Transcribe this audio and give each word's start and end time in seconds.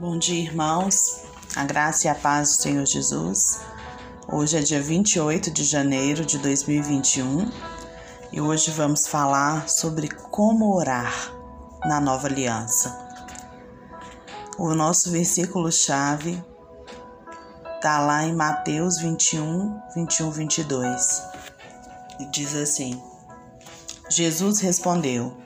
Bom 0.00 0.16
dia, 0.16 0.44
irmãos. 0.44 1.24
A 1.56 1.64
graça 1.64 2.06
e 2.06 2.08
a 2.08 2.14
paz 2.14 2.50
do 2.50 2.62
Senhor 2.62 2.86
Jesus. 2.86 3.58
Hoje 4.32 4.56
é 4.56 4.60
dia 4.60 4.80
28 4.80 5.50
de 5.50 5.64
janeiro 5.64 6.24
de 6.24 6.38
2021 6.38 7.50
e 8.30 8.40
hoje 8.40 8.70
vamos 8.70 9.08
falar 9.08 9.68
sobre 9.68 10.08
como 10.08 10.72
orar 10.72 11.32
na 11.84 12.00
nova 12.00 12.28
aliança. 12.28 12.96
O 14.56 14.72
nosso 14.72 15.10
versículo-chave 15.10 16.40
está 17.74 17.98
lá 17.98 18.24
em 18.24 18.36
Mateus 18.36 18.98
21, 18.98 19.80
21, 19.96 20.30
22 20.30 21.22
e 22.20 22.26
diz 22.26 22.54
assim: 22.54 23.02
Jesus 24.08 24.60
respondeu: 24.60 25.36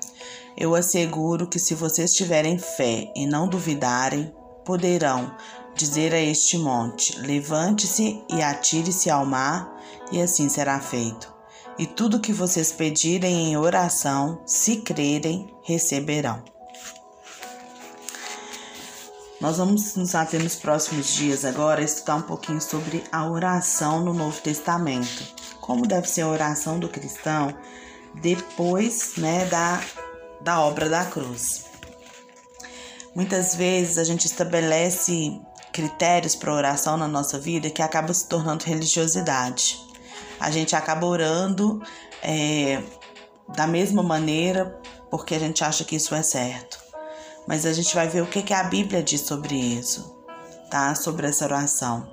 Eu 0.55 0.75
asseguro 0.75 1.47
que 1.47 1.59
se 1.59 1.75
vocês 1.75 2.13
tiverem 2.13 2.59
fé 2.59 3.11
e 3.17 3.27
não 3.27 3.49
duvidarem, 3.49 4.31
poderão 4.65 5.35
dizer 5.75 6.15
a 6.15 6.21
este 6.21 6.59
monte: 6.59 7.19
Levante-se 7.19 8.23
e 8.29 8.43
atire-se 8.43 9.11
ao 9.11 9.25
mar, 9.25 9.73
e 10.11 10.21
assim 10.21 10.49
será 10.49 10.81
feito. 10.81 11.33
E 11.79 11.87
tudo 11.87 12.21
que 12.21 12.33
vocês 12.33 12.71
pedirem 12.71 13.51
em 13.51 13.57
oração, 13.57 14.41
se 14.47 14.77
crerem, 14.77 15.53
receberão. 15.63 16.43
Nós 19.41 19.57
vamos 19.57 19.97
nos 19.97 20.15
ater 20.15 20.41
nos 20.41 20.55
próximos 20.55 21.15
dias 21.15 21.45
agora 21.45 21.83
estudar 21.83 22.15
um 22.17 22.23
pouquinho 22.23 22.61
sobre 22.61 23.03
a 23.11 23.29
oração 23.29 23.99
no 24.05 24.15
Novo 24.15 24.41
Testamento. 24.41 25.25
Como 25.61 25.85
deve 25.85 26.09
ser 26.09 26.23
a 26.23 26.29
oração 26.29 26.79
do 26.79 26.89
cristão 26.89 27.53
depois 28.15 29.17
né, 29.17 29.45
da, 29.47 29.83
da 30.41 30.61
obra 30.61 30.89
da 30.89 31.05
cruz. 31.05 31.72
Muitas 33.15 33.55
vezes 33.55 33.99
a 33.99 34.05
gente 34.05 34.27
estabelece 34.27 35.39
critérios 35.73 36.35
para 36.35 36.53
oração 36.53 36.97
na 36.97 37.07
nossa 37.07 37.39
vida 37.39 37.71
que 37.71 37.83
acaba 37.83 38.13
se 38.13 38.27
tornando 38.27 38.65
religiosidade. 38.65 39.79
A 40.41 40.51
gente 40.51 40.75
acaba 40.75 41.07
orando 41.07 41.83
é, 42.23 42.83
da 43.55 43.67
mesma 43.67 44.03
maneira 44.03 44.81
porque 45.11 45.35
a 45.35 45.39
gente 45.39 45.63
acha 45.63 45.85
que 45.85 45.97
isso 45.97 46.15
é 46.15 46.23
certo. 46.23 46.79
Mas 47.47 47.67
a 47.67 47.73
gente 47.73 47.95
vai 47.95 48.09
ver 48.09 48.23
o 48.23 48.27
que, 48.27 48.43
que 48.43 48.55
a 48.55 48.65
Bíblia 48.65 49.03
diz 49.03 49.23
sobre 49.23 49.55
isso, 49.55 50.17
tá? 50.71 50.95
Sobre 50.95 51.27
essa 51.27 51.45
oração. 51.45 52.09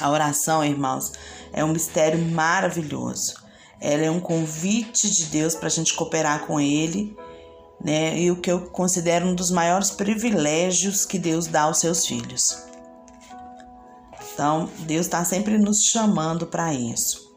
A 0.00 0.10
oração, 0.10 0.64
irmãos, 0.64 1.12
é 1.52 1.64
um 1.64 1.72
mistério 1.72 2.18
maravilhoso. 2.18 3.34
Ela 3.80 4.04
é 4.04 4.10
um 4.10 4.20
convite 4.20 5.10
de 5.10 5.26
Deus 5.26 5.54
para 5.54 5.68
a 5.68 5.70
gente 5.70 5.94
cooperar 5.94 6.46
com 6.46 6.60
Ele 6.60 7.16
né? 7.82 8.18
E 8.18 8.30
o 8.30 8.36
que 8.36 8.50
eu 8.50 8.60
considero 8.70 9.26
um 9.26 9.34
dos 9.34 9.50
maiores 9.50 9.90
privilégios 9.90 11.04
que 11.04 11.18
Deus 11.18 11.46
dá 11.46 11.62
aos 11.62 11.78
seus 11.78 12.06
filhos. 12.06 12.62
Então, 14.32 14.68
Deus 14.80 15.06
está 15.06 15.24
sempre 15.24 15.58
nos 15.58 15.84
chamando 15.84 16.46
para 16.46 16.72
isso. 16.72 17.30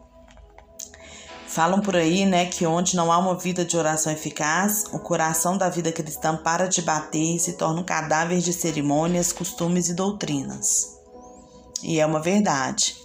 Falam 1.48 1.82
por 1.82 1.96
aí, 1.96 2.26
né, 2.26 2.48
que 2.48 2.66
onde 2.66 2.96
não 2.96 3.12
há 3.12 3.18
uma 3.20 3.38
vida 3.38 3.64
de 3.64 3.78
oração 3.78 4.12
eficaz, 4.12 4.86
o 4.92 4.98
coração 4.98 5.56
da 5.56 5.70
vida 5.70 5.92
cristã 5.92 6.36
para 6.36 6.66
de 6.68 6.82
bater 6.82 7.36
e 7.36 7.40
se 7.40 7.54
torna 7.54 7.82
um 7.82 7.84
cadáver 7.84 8.40
de 8.40 8.52
cerimônias, 8.52 9.32
costumes 9.32 9.88
e 9.88 9.94
doutrinas. 9.94 10.98
E 11.84 12.00
é 12.00 12.06
uma 12.06 12.20
verdade. 12.20 12.96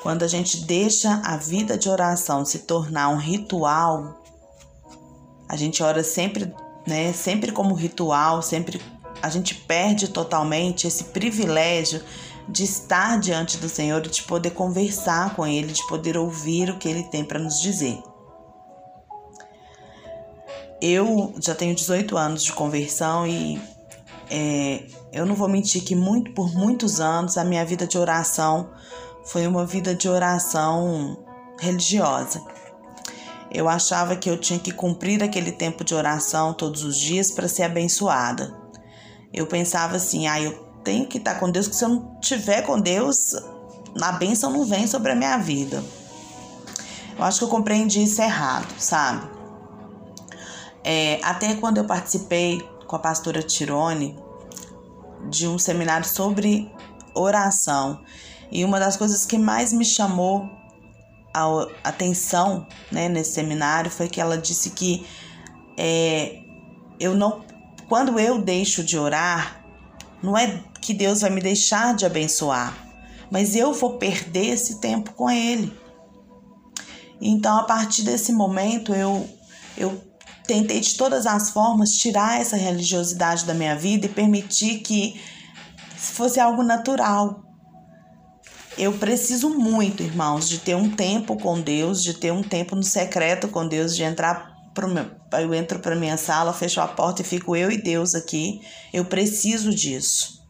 Quando 0.00 0.22
a 0.22 0.28
gente 0.28 0.64
deixa 0.64 1.20
a 1.24 1.36
vida 1.36 1.76
de 1.76 1.88
oração 1.88 2.44
se 2.44 2.60
tornar 2.60 3.08
um 3.08 3.16
ritual, 3.16 4.21
a 5.52 5.56
gente 5.56 5.82
ora 5.82 6.02
sempre, 6.02 6.50
né, 6.86 7.12
sempre 7.12 7.52
como 7.52 7.74
ritual, 7.74 8.40
sempre 8.40 8.80
a 9.20 9.28
gente 9.28 9.54
perde 9.54 10.08
totalmente 10.08 10.86
esse 10.86 11.04
privilégio 11.04 12.02
de 12.48 12.64
estar 12.64 13.20
diante 13.20 13.58
do 13.58 13.68
Senhor 13.68 14.04
e 14.06 14.08
de 14.08 14.22
poder 14.22 14.52
conversar 14.52 15.36
com 15.36 15.46
Ele, 15.46 15.70
de 15.70 15.86
poder 15.88 16.16
ouvir 16.16 16.70
o 16.70 16.78
que 16.78 16.88
Ele 16.88 17.02
tem 17.02 17.22
para 17.22 17.38
nos 17.38 17.60
dizer. 17.60 18.02
Eu 20.80 21.34
já 21.38 21.54
tenho 21.54 21.74
18 21.74 22.16
anos 22.16 22.42
de 22.42 22.52
conversão 22.54 23.26
e 23.26 23.60
é, 24.30 24.86
eu 25.12 25.26
não 25.26 25.34
vou 25.34 25.50
mentir 25.50 25.84
que 25.84 25.94
muito 25.94 26.32
por 26.32 26.50
muitos 26.54 26.98
anos 26.98 27.36
a 27.36 27.44
minha 27.44 27.64
vida 27.66 27.86
de 27.86 27.98
oração 27.98 28.70
foi 29.22 29.46
uma 29.46 29.66
vida 29.66 29.94
de 29.94 30.08
oração 30.08 31.22
religiosa. 31.60 32.42
Eu 33.52 33.68
achava 33.68 34.16
que 34.16 34.30
eu 34.30 34.38
tinha 34.38 34.58
que 34.58 34.72
cumprir 34.72 35.22
aquele 35.22 35.52
tempo 35.52 35.84
de 35.84 35.94
oração 35.94 36.54
todos 36.54 36.82
os 36.84 36.98
dias 36.98 37.30
para 37.30 37.46
ser 37.46 37.64
abençoada. 37.64 38.56
Eu 39.30 39.46
pensava 39.46 39.96
assim: 39.96 40.26
ah, 40.26 40.40
eu 40.40 40.52
tenho 40.82 41.06
que 41.06 41.18
estar 41.18 41.34
com 41.38 41.50
Deus, 41.50 41.68
que 41.68 41.76
se 41.76 41.84
eu 41.84 41.90
não 41.90 42.18
tiver 42.20 42.62
com 42.62 42.80
Deus, 42.80 43.34
a 44.00 44.12
bênção 44.12 44.50
não 44.50 44.64
vem 44.64 44.86
sobre 44.86 45.12
a 45.12 45.14
minha 45.14 45.36
vida. 45.36 45.84
Eu 47.18 47.24
acho 47.24 47.40
que 47.40 47.44
eu 47.44 47.48
compreendi 47.48 48.02
isso 48.02 48.22
errado, 48.22 48.72
sabe? 48.78 49.28
É, 50.82 51.20
até 51.22 51.54
quando 51.54 51.76
eu 51.76 51.84
participei 51.84 52.66
com 52.86 52.96
a 52.96 52.98
pastora 52.98 53.42
Tirone 53.42 54.18
de 55.28 55.46
um 55.46 55.58
seminário 55.58 56.08
sobre 56.08 56.72
oração, 57.14 58.00
e 58.50 58.64
uma 58.64 58.80
das 58.80 58.96
coisas 58.96 59.26
que 59.26 59.38
mais 59.38 59.72
me 59.72 59.84
chamou 59.84 60.48
a 61.34 61.66
atenção 61.84 62.66
né, 62.90 63.08
nesse 63.08 63.32
seminário 63.34 63.90
foi 63.90 64.08
que 64.08 64.20
ela 64.20 64.36
disse 64.36 64.70
que 64.70 65.06
é, 65.76 66.40
eu 67.00 67.14
não, 67.14 67.44
quando 67.88 68.18
eu 68.18 68.40
deixo 68.40 68.84
de 68.84 68.98
orar, 68.98 69.64
não 70.22 70.36
é 70.36 70.62
que 70.80 70.92
Deus 70.94 71.20
vai 71.22 71.30
me 71.30 71.40
deixar 71.40 71.94
de 71.94 72.04
abençoar, 72.04 72.76
mas 73.30 73.56
eu 73.56 73.72
vou 73.72 73.98
perder 73.98 74.46
esse 74.46 74.80
tempo 74.80 75.12
com 75.12 75.30
Ele. 75.30 75.72
Então, 77.20 77.56
a 77.58 77.64
partir 77.64 78.02
desse 78.02 78.32
momento, 78.32 78.92
eu, 78.92 79.28
eu 79.76 80.02
tentei 80.46 80.80
de 80.80 80.96
todas 80.96 81.26
as 81.26 81.50
formas 81.50 81.92
tirar 81.92 82.40
essa 82.40 82.56
religiosidade 82.56 83.44
da 83.44 83.54
minha 83.54 83.76
vida 83.76 84.06
e 84.06 84.08
permitir 84.08 84.80
que 84.80 85.20
fosse 85.96 86.40
algo 86.40 86.62
natural, 86.62 87.42
eu 88.78 88.92
preciso 88.94 89.50
muito, 89.50 90.02
irmãos, 90.02 90.48
de 90.48 90.58
ter 90.58 90.74
um 90.74 90.90
tempo 90.90 91.36
com 91.36 91.60
Deus, 91.60 92.02
de 92.02 92.14
ter 92.14 92.32
um 92.32 92.42
tempo 92.42 92.74
no 92.74 92.82
secreto 92.82 93.48
com 93.48 93.66
Deus, 93.66 93.94
de 93.94 94.02
entrar 94.02 94.52
pro 94.74 94.88
meu, 94.88 95.10
eu 95.32 95.52
entro 95.52 95.78
para 95.78 95.94
minha 95.94 96.16
sala, 96.16 96.52
fecho 96.52 96.80
a 96.80 96.88
porta 96.88 97.22
e 97.22 97.24
fico 97.24 97.54
eu 97.54 97.70
e 97.70 97.80
Deus 97.80 98.14
aqui. 98.14 98.62
Eu 98.92 99.04
preciso 99.04 99.74
disso. 99.74 100.42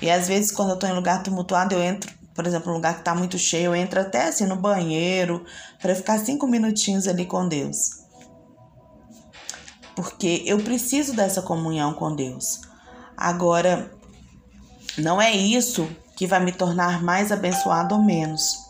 E 0.00 0.10
às 0.10 0.28
vezes 0.28 0.52
quando 0.52 0.70
eu 0.70 0.78
tô 0.78 0.86
em 0.86 0.92
lugar 0.92 1.22
tumultuado, 1.22 1.74
eu 1.74 1.82
entro, 1.82 2.12
por 2.34 2.46
exemplo, 2.46 2.70
um 2.70 2.76
lugar 2.76 2.96
que 2.96 3.04
tá 3.04 3.14
muito 3.14 3.38
cheio, 3.38 3.66
eu 3.66 3.74
entro 3.74 4.00
até 4.00 4.28
assim 4.28 4.46
no 4.46 4.56
banheiro 4.56 5.44
para 5.80 5.94
ficar 5.94 6.18
cinco 6.18 6.46
minutinhos 6.46 7.08
ali 7.08 7.26
com 7.26 7.48
Deus. 7.48 8.04
Porque 9.96 10.42
eu 10.46 10.58
preciso 10.58 11.12
dessa 11.14 11.42
comunhão 11.42 11.94
com 11.94 12.14
Deus. 12.14 12.60
Agora, 13.16 13.92
não 14.98 15.22
é 15.22 15.32
isso 15.32 15.88
que 16.16 16.26
vai 16.26 16.40
me 16.40 16.52
tornar 16.52 17.02
mais 17.02 17.32
abençoado 17.32 17.94
ou 17.94 18.02
menos. 18.02 18.64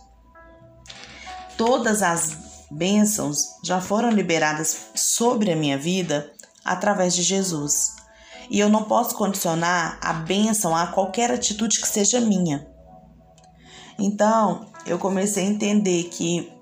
Todas 1.56 2.02
as 2.02 2.66
bênçãos 2.70 3.46
já 3.64 3.80
foram 3.80 4.10
liberadas 4.10 4.86
sobre 4.94 5.52
a 5.52 5.56
minha 5.56 5.78
vida 5.78 6.32
através 6.64 7.14
de 7.14 7.22
Jesus. 7.22 7.94
E 8.50 8.58
eu 8.58 8.68
não 8.68 8.84
posso 8.84 9.14
condicionar 9.14 9.98
a 10.02 10.12
bênção 10.12 10.76
a 10.76 10.88
qualquer 10.88 11.30
atitude 11.30 11.80
que 11.80 11.88
seja 11.88 12.20
minha. 12.20 12.66
Então, 13.98 14.66
eu 14.86 14.98
comecei 14.98 15.46
a 15.46 15.50
entender 15.50 16.04
que 16.04 16.52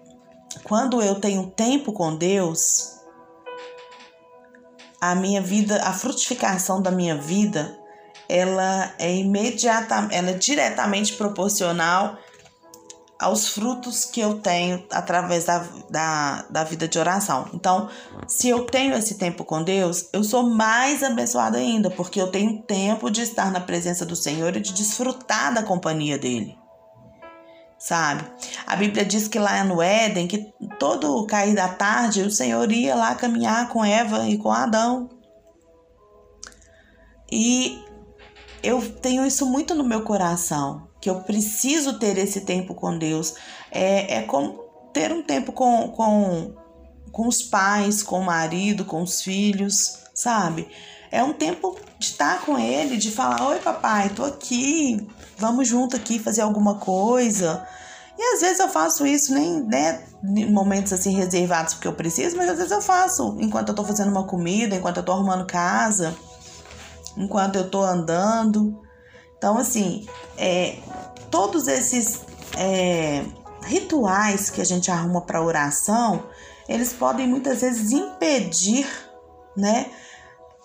quando 0.65 1.01
eu 1.03 1.17
tenho 1.17 1.51
tempo 1.51 1.93
com 1.93 2.15
Deus, 2.15 2.93
a 5.01 5.15
minha 5.15 5.41
vida, 5.41 5.83
a 5.83 5.93
frutificação 5.93 6.81
da 6.81 6.91
minha 6.91 7.17
vida 7.17 7.77
ela 8.33 8.95
é 8.99 9.15
imediata, 9.15 10.09
ela 10.11 10.31
é 10.31 10.33
diretamente 10.33 11.13
proporcional 11.13 12.17
aos 13.21 13.47
frutos 13.49 14.07
que 14.07 14.21
eu 14.21 14.39
tenho 14.39 14.83
através 14.91 15.45
da, 15.45 15.59
da, 15.91 16.47
da 16.49 16.65
vida 16.65 16.89
de 16.89 16.99
oração. 16.99 17.51
Então, 17.53 17.91
se 18.27 18.49
eu 18.49 18.65
tenho 18.65 18.95
esse 18.97 19.17
tempo 19.17 19.45
com 19.45 19.63
Deus, 19.63 20.09
eu 20.15 20.25
sou 20.25 20.45
mais 20.45 21.03
abençoada 21.03 21.59
ainda, 21.59 21.91
porque 21.91 22.19
eu 22.19 22.29
tenho 22.29 22.63
tempo 22.63 23.11
de 23.11 23.21
estar 23.21 23.53
na 23.53 23.61
presença 23.61 24.07
do 24.07 24.17
Senhor 24.17 24.57
e 24.57 24.61
de 24.61 24.73
desfrutar 24.73 25.53
da 25.53 25.63
companhia 25.63 26.17
dele. 26.17 26.59
Sabe? 27.79 28.25
A 28.67 28.75
Bíblia 28.77 29.05
diz 29.05 29.29
que 29.29 29.39
lá 29.39 29.63
no 29.63 29.83
Éden, 29.83 30.27
que 30.27 30.51
todo 30.79 31.19
o 31.19 31.27
cair 31.27 31.55
da 31.55 31.69
tarde, 31.69 32.23
o 32.23 32.31
Senhor 32.31 32.73
ia 32.73 32.95
lá 32.95 33.15
caminhar 33.15 33.69
com 33.69 33.85
Eva 33.85 34.27
e 34.27 34.39
com 34.39 34.51
Adão. 34.51 35.11
E 37.31 37.92
eu 38.63 38.81
tenho 39.01 39.27
isso 39.27 39.47
muito 39.47 39.75
no 39.75 39.85
meu 39.85 40.03
coração, 40.03 40.89
que 41.01 41.11
eu 41.11 41.21
preciso 41.21 41.99
ter 41.99 42.17
esse 42.19 42.43
tempo 42.43 42.75
com 42.75 42.97
Deus. 42.97 43.35
É, 43.71 44.19
é 44.19 44.23
como 44.23 44.59
ter 44.93 45.13
um 45.13 45.23
tempo 45.23 45.53
com, 45.53 45.89
com, 45.89 46.55
com 47.11 47.29
os 47.29 47.43
pais, 47.43 48.03
com 48.03 48.21
o 48.21 48.25
marido, 48.25 48.85
com 48.85 49.03
os 49.03 49.23
filhos, 49.23 49.99
sabe? 50.15 50.69
é 51.13 51.23
um 51.23 51.35
tempo 51.35 51.77
de 51.99 52.07
estar 52.07 52.41
com 52.41 52.59
ele, 52.59 52.97
de 52.97 53.11
falar: 53.11 53.47
Oi, 53.49 53.59
papai, 53.61 54.09
tô 54.09 54.25
aqui, 54.25 55.07
vamos 55.37 55.69
junto 55.69 55.95
aqui 55.95 56.19
fazer 56.19 56.41
alguma 56.41 56.77
coisa. 56.77 57.65
E 58.19 58.35
às 58.35 58.41
vezes 58.41 58.59
eu 58.59 58.69
faço 58.69 59.07
isso, 59.07 59.35
nem 59.35 59.63
né, 59.63 60.03
em 60.25 60.51
momentos 60.51 60.93
assim 60.93 61.15
reservados 61.15 61.75
porque 61.75 61.89
eu 61.89 61.93
preciso, 61.93 62.37
mas 62.37 62.49
às 62.49 62.57
vezes 62.57 62.73
eu 62.73 62.81
faço 62.81 63.37
enquanto 63.41 63.69
eu 63.69 63.75
tô 63.75 63.85
fazendo 63.85 64.11
uma 64.11 64.25
comida, 64.25 64.75
enquanto 64.75 64.99
eu 64.99 65.03
tô 65.03 65.13
arrumando 65.13 65.47
casa, 65.47 66.17
enquanto 67.17 67.57
eu 67.57 67.71
tô 67.71 67.83
andando. 67.83 68.81
Então, 69.37 69.59
assim, 69.59 70.07
é, 70.37 70.79
todos 71.31 71.67
esses 71.69 72.21
é, 72.57 73.25
rituais 73.65 74.51
que 74.51 74.61
a 74.61 74.65
gente 74.65 74.91
arruma 74.91 75.23
para 75.23 75.43
oração, 75.43 76.25
eles 76.69 76.93
podem 76.93 77.27
muitas 77.27 77.61
vezes 77.61 77.91
impedir, 77.93 78.87
né, 79.57 79.91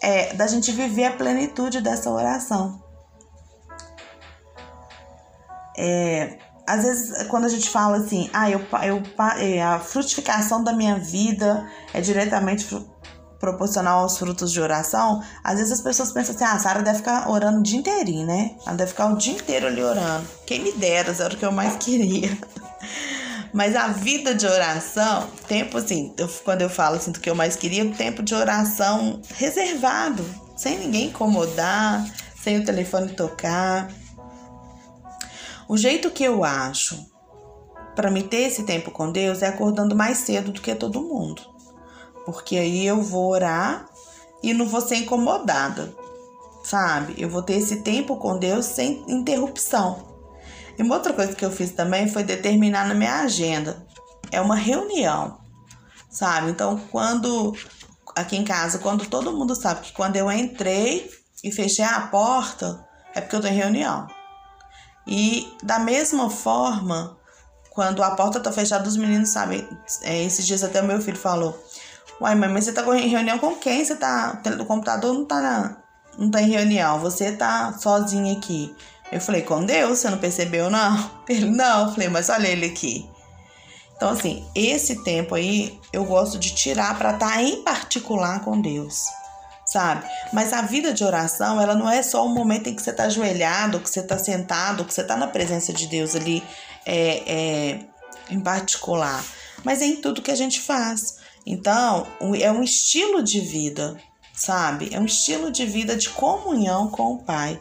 é, 0.02 0.34
da 0.34 0.48
gente 0.48 0.72
viver 0.72 1.06
a 1.06 1.12
plenitude 1.12 1.82
dessa 1.82 2.10
oração. 2.12 2.82
É, 5.76 6.38
às 6.68 6.84
vezes, 6.84 7.28
quando 7.28 7.46
a 7.46 7.50
gente 7.50 7.70
fala 7.70 7.98
assim, 7.98 8.30
ah, 8.34 8.50
eu, 8.50 8.60
eu, 8.84 9.02
é, 9.40 9.62
a 9.62 9.80
frutificação 9.80 10.64
da 10.64 10.74
minha 10.74 11.00
vida 11.00 11.66
é 11.94 12.02
diretamente 12.02 12.66
proporcional 13.40 14.02
aos 14.02 14.18
frutos 14.18 14.52
de 14.52 14.60
oração, 14.60 15.22
às 15.44 15.58
vezes 15.58 15.74
as 15.74 15.82
pessoas 15.82 16.12
pensam 16.12 16.36
assim, 16.36 16.44
ah, 16.44 16.54
a 16.54 16.60
Sara 16.60 16.82
deve 16.82 16.98
ficar 16.98 17.30
orando 17.30 17.60
o 17.60 17.64
dia 17.64 17.80
inteirinho, 17.80 18.26
né? 18.26 18.56
Ela 18.66 18.76
deve 18.76 18.92
ficar 18.92 19.08
o 19.08 19.18
dia 19.18 19.34
inteiro 19.34 19.68
ali 19.68 19.84
orando. 19.84 20.28
Quem 20.46 20.62
me 20.62 20.72
dera, 20.74 21.16
era 21.18 21.34
o 21.34 21.38
que 21.38 21.46
eu 21.46 21.52
mais 21.52 21.76
queria. 21.84 22.38
Mas 23.54 23.76
a 23.76 23.88
vida 23.88 24.36
de 24.36 24.46
oração, 24.46 25.28
tempo 25.48 25.78
assim, 25.78 26.14
eu, 26.18 26.28
quando 26.44 26.62
eu 26.62 26.70
falo 26.70 26.96
assim 26.98 27.12
do 27.12 27.20
que 27.20 27.30
eu 27.30 27.36
mais 27.36 27.56
queria, 27.56 27.90
tempo 27.94 28.22
de 28.22 28.36
oração 28.36 29.22
reservado, 29.36 30.24
sem 30.56 30.78
ninguém 30.78 31.08
incomodar, 31.08 32.06
sem 32.42 32.60
o 32.60 32.66
telefone 32.66 33.14
tocar. 33.14 33.90
O 35.68 35.78
jeito 35.78 36.12
que 36.12 36.24
eu 36.24 36.44
acho 36.44 37.06
para 37.96 38.12
me 38.12 38.22
ter 38.22 38.42
esse 38.42 38.64
tempo 38.64 38.92
com 38.92 39.12
Deus 39.12 39.42
é 39.42 39.48
acordando 39.48 39.96
mais 39.96 40.20
cedo 40.20 40.52
do 40.52 40.62
que 40.62 40.76
todo 40.76 41.02
mundo. 41.02 41.57
Porque 42.28 42.58
aí 42.58 42.86
eu 42.86 43.02
vou 43.02 43.32
orar 43.32 43.88
e 44.44 44.54
não 44.54 44.68
vou 44.68 44.82
ser 44.82 44.98
incomodada, 44.98 45.96
sabe? 46.62 47.16
Eu 47.18 47.30
vou 47.30 47.42
ter 47.42 47.54
esse 47.54 47.78
tempo 47.78 48.18
com 48.18 48.38
Deus 48.38 48.66
sem 48.66 49.02
interrupção. 49.08 50.06
E 50.78 50.84
uma 50.84 50.96
outra 50.96 51.14
coisa 51.14 51.34
que 51.34 51.46
eu 51.46 51.50
fiz 51.50 51.72
também 51.72 52.10
foi 52.10 52.26
determinar 52.26 52.86
na 52.86 52.94
minha 52.94 53.22
agenda. 53.22 53.88
É 54.30 54.42
uma 54.42 54.58
reunião, 54.58 55.38
sabe? 56.10 56.52
Então, 56.52 56.78
quando 56.92 57.56
aqui 58.14 58.36
em 58.36 58.44
casa, 58.44 58.80
quando 58.80 59.06
todo 59.06 59.32
mundo 59.32 59.56
sabe 59.56 59.80
que 59.80 59.94
quando 59.94 60.18
eu 60.18 60.30
entrei 60.30 61.10
e 61.42 61.50
fechei 61.50 61.86
a 61.86 62.02
porta, 62.02 62.86
é 63.16 63.22
porque 63.22 63.38
eu 63.38 63.42
tô 63.42 63.48
em 63.48 63.54
reunião. 63.54 64.06
E 65.08 65.50
da 65.64 65.80
mesma 65.80 66.30
forma, 66.30 67.18
quando 67.78 68.02
a 68.02 68.10
porta 68.16 68.40
tá 68.40 68.52
fechada, 68.52 68.90
os 68.90 68.98
meninos 68.98 69.30
sabem. 69.30 69.70
É, 70.02 70.24
esses 70.24 70.48
dias 70.48 70.64
até 70.64 70.82
o 70.82 70.84
meu 70.84 71.00
filho 71.00 71.16
falou: 71.16 71.56
Uai, 72.20 72.36
mãe, 72.36 72.50
mas 72.50 72.66
você 72.66 72.74
tá 72.74 72.84
em 72.98 73.08
reunião 73.08 73.38
com 73.38 73.56
quem? 73.56 73.86
Você 73.86 73.96
tá. 73.96 74.42
O 74.60 74.66
computador 74.66 75.14
não 75.14 75.26
tá 75.26 75.40
na, 75.40 75.78
não 76.18 76.32
tá 76.32 76.42
em 76.42 76.50
reunião, 76.50 77.00
você 77.00 77.32
tá 77.32 77.74
sozinha 77.74 78.34
aqui. 78.34 78.76
Eu 79.12 79.22
falei, 79.22 79.44
com 79.44 79.64
Deus, 79.64 80.00
você 80.00 80.10
não 80.10 80.18
percebeu, 80.18 80.70
não? 80.70 81.12
Ele, 81.30 81.46
não. 81.46 81.86
Eu 81.86 81.92
falei, 81.94 82.10
mas 82.10 82.30
olha 82.30 82.48
ele 82.48 82.66
aqui. 82.66 83.10
Então, 83.96 84.10
assim, 84.10 84.46
esse 84.54 85.04
tempo 85.04 85.34
aí 85.34 85.80
eu 85.92 86.06
gosto 86.06 86.38
de 86.38 86.54
tirar 86.54 86.98
para 86.98 87.14
estar 87.14 87.32
tá 87.32 87.42
em 87.42 87.64
particular 87.64 88.44
com 88.44 88.62
Deus, 88.62 89.06
sabe? 89.66 90.06
Mas 90.32 90.54
a 90.54 90.62
vida 90.62 90.94
de 90.94 91.04
oração, 91.04 91.60
ela 91.60 91.74
não 91.74 91.90
é 91.90 92.04
só 92.04 92.24
o 92.24 92.30
momento 92.30 92.68
em 92.68 92.76
que 92.76 92.82
você 92.82 92.94
tá 92.94 93.06
ajoelhado, 93.06 93.80
que 93.80 93.90
você 93.90 94.04
tá 94.04 94.18
sentado, 94.20 94.86
que 94.86 94.94
você 94.94 95.04
tá 95.04 95.18
na 95.18 95.26
presença 95.26 95.74
de 95.74 95.88
Deus 95.88 96.16
ali 96.16 96.44
é, 96.86 97.24
é, 97.26 97.80
em 98.30 98.40
particular, 98.40 99.24
mas 99.64 99.82
é 99.82 99.86
em 99.86 99.96
tudo 99.96 100.22
que 100.22 100.32
a 100.32 100.36
gente 100.36 100.62
faz. 100.62 101.17
Então, 101.50 102.06
é 102.42 102.52
um 102.52 102.62
estilo 102.62 103.24
de 103.24 103.40
vida, 103.40 103.96
sabe? 104.34 104.90
É 104.92 105.00
um 105.00 105.06
estilo 105.06 105.50
de 105.50 105.66
vida 105.66 105.96
de 105.96 106.10
comunhão 106.10 106.90
com 106.90 107.14
o 107.14 107.24
Pai. 107.24 107.58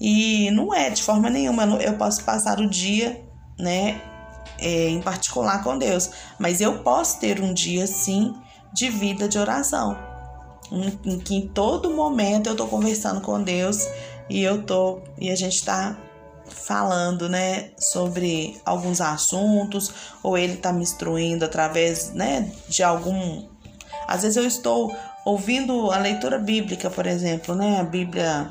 E 0.00 0.50
não 0.50 0.74
é 0.74 0.90
de 0.90 1.00
forma 1.00 1.30
nenhuma, 1.30 1.62
eu 1.80 1.96
posso 1.96 2.24
passar 2.24 2.58
o 2.58 2.68
dia, 2.68 3.24
né, 3.56 4.02
é, 4.58 4.88
em 4.88 5.00
particular 5.00 5.62
com 5.62 5.78
Deus, 5.78 6.10
mas 6.40 6.60
eu 6.60 6.82
posso 6.82 7.20
ter 7.20 7.40
um 7.40 7.54
dia 7.54 7.86
sim 7.86 8.34
de 8.72 8.88
vida 8.88 9.28
de 9.28 9.38
oração, 9.38 9.96
em, 10.72 11.12
em 11.12 11.18
que 11.20 11.36
em 11.36 11.46
todo 11.46 11.90
momento 11.90 12.48
eu 12.48 12.56
tô 12.56 12.66
conversando 12.66 13.20
com 13.20 13.40
Deus 13.40 13.86
e 14.28 14.42
eu 14.42 14.62
tô 14.62 15.02
e 15.18 15.30
a 15.30 15.36
gente 15.36 15.64
tá 15.64 15.96
falando, 16.50 17.28
né, 17.28 17.70
sobre 17.78 18.60
alguns 18.64 19.00
assuntos, 19.00 19.92
ou 20.22 20.36
ele 20.36 20.56
tá 20.56 20.72
me 20.72 20.82
instruindo 20.82 21.44
através, 21.44 22.12
né, 22.12 22.52
de 22.68 22.82
algum 22.82 23.48
às 24.10 24.22
vezes 24.22 24.36
eu 24.36 24.44
estou 24.44 24.92
ouvindo 25.24 25.92
a 25.92 25.98
leitura 25.98 26.36
bíblica, 26.36 26.90
por 26.90 27.06
exemplo, 27.06 27.54
né, 27.54 27.78
a 27.78 27.84
Bíblia 27.84 28.50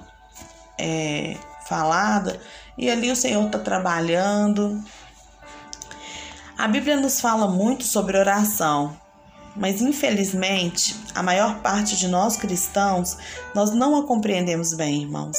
é, 0.78 1.36
falada, 1.68 2.40
e 2.78 2.90
ali 2.90 3.12
o 3.12 3.16
Senhor 3.16 3.46
está 3.46 3.60
trabalhando. 3.60 4.82
A 6.58 6.66
Bíblia 6.66 6.96
nos 6.96 7.20
fala 7.20 7.46
muito 7.50 7.84
sobre 7.84 8.18
oração, 8.18 8.98
mas 9.54 9.82
infelizmente 9.82 10.96
a 11.14 11.22
maior 11.22 11.60
parte 11.60 11.98
de 11.98 12.08
nós 12.08 12.38
cristãos 12.38 13.18
nós 13.54 13.72
não 13.72 13.98
a 13.98 14.08
compreendemos 14.08 14.74
bem, 14.74 15.02
irmãos. 15.02 15.38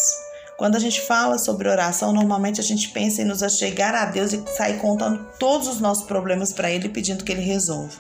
Quando 0.61 0.77
a 0.77 0.79
gente 0.79 1.01
fala 1.01 1.39
sobre 1.39 1.71
oração, 1.71 2.13
normalmente 2.13 2.61
a 2.61 2.63
gente 2.63 2.91
pensa 2.91 3.23
em 3.23 3.25
nos 3.25 3.43
achegar 3.43 3.95
a 3.95 4.05
Deus 4.05 4.35
e 4.35 4.45
sair 4.55 4.77
contando 4.77 5.27
todos 5.39 5.67
os 5.67 5.81
nossos 5.81 6.05
problemas 6.05 6.53
para 6.53 6.71
Ele, 6.71 6.91
pedindo 6.91 7.25
que 7.25 7.33
Ele 7.33 7.41
resolva. 7.41 7.95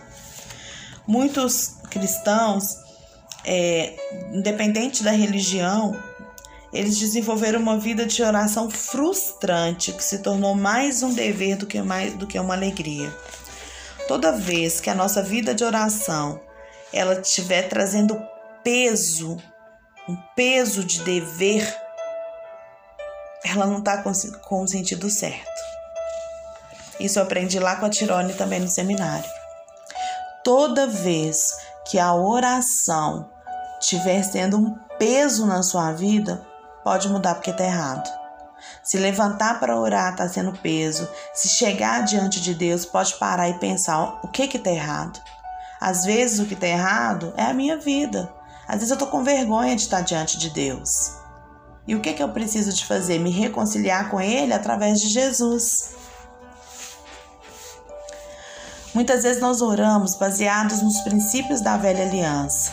Muitos 1.06 1.76
cristãos, 1.88 2.76
é, 3.46 3.94
independente 4.34 5.02
da 5.02 5.10
religião, 5.10 5.98
eles 6.70 6.98
desenvolveram 6.98 7.60
uma 7.60 7.78
vida 7.78 8.04
de 8.04 8.22
oração 8.22 8.68
frustrante, 8.68 9.92
que 9.92 10.04
se 10.04 10.18
tornou 10.18 10.54
mais 10.54 11.02
um 11.02 11.14
dever 11.14 11.56
do 11.56 11.66
que, 11.66 11.80
mais, 11.80 12.12
do 12.12 12.26
que 12.26 12.38
uma 12.38 12.52
alegria. 12.52 13.10
Toda 14.06 14.32
vez 14.32 14.82
que 14.82 14.90
a 14.90 14.94
nossa 14.94 15.22
vida 15.22 15.54
de 15.54 15.64
oração 15.64 16.38
ela 16.92 17.18
estiver 17.22 17.70
trazendo 17.70 18.20
peso, 18.62 19.38
um 20.06 20.16
peso 20.36 20.84
de 20.84 21.00
dever, 21.00 21.64
ela 23.44 23.66
não 23.66 23.78
está 23.78 24.02
com, 24.02 24.62
o 24.62 24.68
sentido 24.68 25.08
certo. 25.10 25.48
Isso 26.98 27.18
eu 27.18 27.22
aprendi 27.22 27.58
lá 27.58 27.76
com 27.76 27.86
a 27.86 27.90
Tirone 27.90 28.34
também 28.34 28.60
no 28.60 28.68
seminário. 28.68 29.28
Toda 30.44 30.86
vez 30.86 31.52
que 31.86 31.98
a 31.98 32.14
oração 32.14 33.30
estiver 33.80 34.22
sendo 34.22 34.58
um 34.58 34.74
peso 34.98 35.46
na 35.46 35.62
sua 35.62 35.92
vida, 35.92 36.46
pode 36.84 37.08
mudar 37.08 37.34
porque 37.34 37.50
está 37.50 37.64
errado. 37.64 38.08
Se 38.82 38.98
levantar 38.98 39.58
para 39.58 39.78
orar 39.78 40.12
está 40.12 40.28
sendo 40.28 40.52
peso. 40.52 41.08
Se 41.32 41.48
chegar 41.48 42.04
diante 42.04 42.40
de 42.40 42.54
Deus, 42.54 42.84
pode 42.84 43.14
parar 43.14 43.48
e 43.48 43.58
pensar 43.58 44.20
o 44.22 44.28
que 44.28 44.46
que 44.46 44.58
está 44.58 44.70
errado. 44.70 45.18
Às 45.80 46.04
vezes 46.04 46.38
o 46.40 46.46
que 46.46 46.54
está 46.54 46.66
errado 46.66 47.32
é 47.36 47.44
a 47.44 47.54
minha 47.54 47.78
vida. 47.78 48.30
Às 48.68 48.76
vezes 48.76 48.90
eu 48.90 48.94
estou 48.94 49.08
com 49.08 49.24
vergonha 49.24 49.74
de 49.74 49.82
estar 49.82 50.02
diante 50.02 50.38
de 50.38 50.50
Deus. 50.50 51.19
E 51.86 51.94
o 51.94 52.00
que 52.00 52.12
que 52.12 52.22
eu 52.22 52.28
preciso 52.28 52.72
de 52.72 52.84
fazer? 52.84 53.18
Me 53.18 53.30
reconciliar 53.30 54.10
com 54.10 54.20
Ele 54.20 54.52
através 54.52 55.00
de 55.00 55.08
Jesus. 55.08 55.94
Muitas 58.94 59.22
vezes 59.22 59.40
nós 59.40 59.62
oramos 59.62 60.14
baseados 60.14 60.82
nos 60.82 61.00
princípios 61.00 61.60
da 61.60 61.76
velha 61.76 62.04
aliança. 62.04 62.72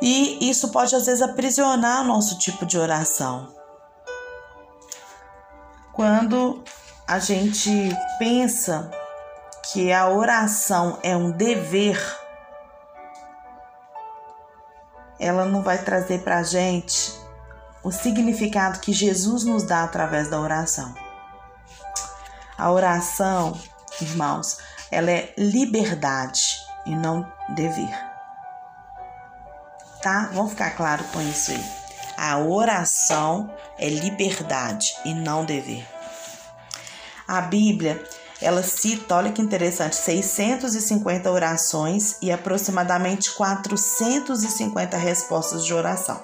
E 0.00 0.50
isso 0.50 0.70
pode 0.70 0.94
às 0.94 1.06
vezes 1.06 1.22
aprisionar 1.22 2.04
nosso 2.04 2.36
tipo 2.38 2.66
de 2.66 2.76
oração. 2.76 3.54
Quando 5.92 6.62
a 7.06 7.18
gente 7.18 7.70
pensa 8.18 8.90
que 9.70 9.92
a 9.92 10.08
oração 10.08 10.98
é 11.02 11.16
um 11.16 11.30
dever, 11.30 12.00
ela 15.22 15.44
não 15.44 15.62
vai 15.62 15.78
trazer 15.78 16.20
para 16.20 16.38
a 16.38 16.42
gente 16.42 17.12
o 17.82 17.90
significado 17.90 18.80
que 18.80 18.92
Jesus 18.92 19.44
nos 19.44 19.62
dá 19.62 19.84
através 19.84 20.28
da 20.28 20.40
oração. 20.40 20.94
A 22.58 22.70
oração, 22.70 23.58
irmãos, 24.00 24.58
ela 24.90 25.10
é 25.10 25.32
liberdade 25.36 26.58
e 26.86 26.94
não 26.94 27.26
dever 27.50 28.12
tá? 30.02 30.28
Vamos 30.32 30.50
ficar 30.50 30.70
claro 30.70 31.02
com 31.04 31.22
isso 31.22 31.52
aí. 31.52 31.64
A 32.18 32.38
oração 32.38 33.50
é 33.78 33.88
liberdade 33.88 34.94
e 35.04 35.14
não 35.14 35.44
dever. 35.44 35.86
A 37.26 37.40
Bíblia, 37.40 38.02
ela 38.42 38.62
cita, 38.62 39.14
olha 39.14 39.32
que 39.32 39.40
interessante, 39.40 39.96
650 39.96 41.30
orações 41.30 42.16
e 42.20 42.30
aproximadamente 42.32 43.30
450 43.32 44.96
respostas 44.96 45.64
de 45.64 45.72
oração. 45.72 46.20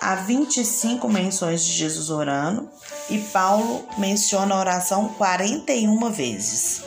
Há 0.00 0.16
25 0.16 1.08
menções 1.08 1.64
de 1.64 1.72
Jesus 1.72 2.10
orando 2.10 2.68
e 3.08 3.18
Paulo 3.18 3.86
menciona 3.98 4.54
a 4.54 4.58
oração 4.58 5.08
41 5.16 6.10
vezes. 6.10 6.82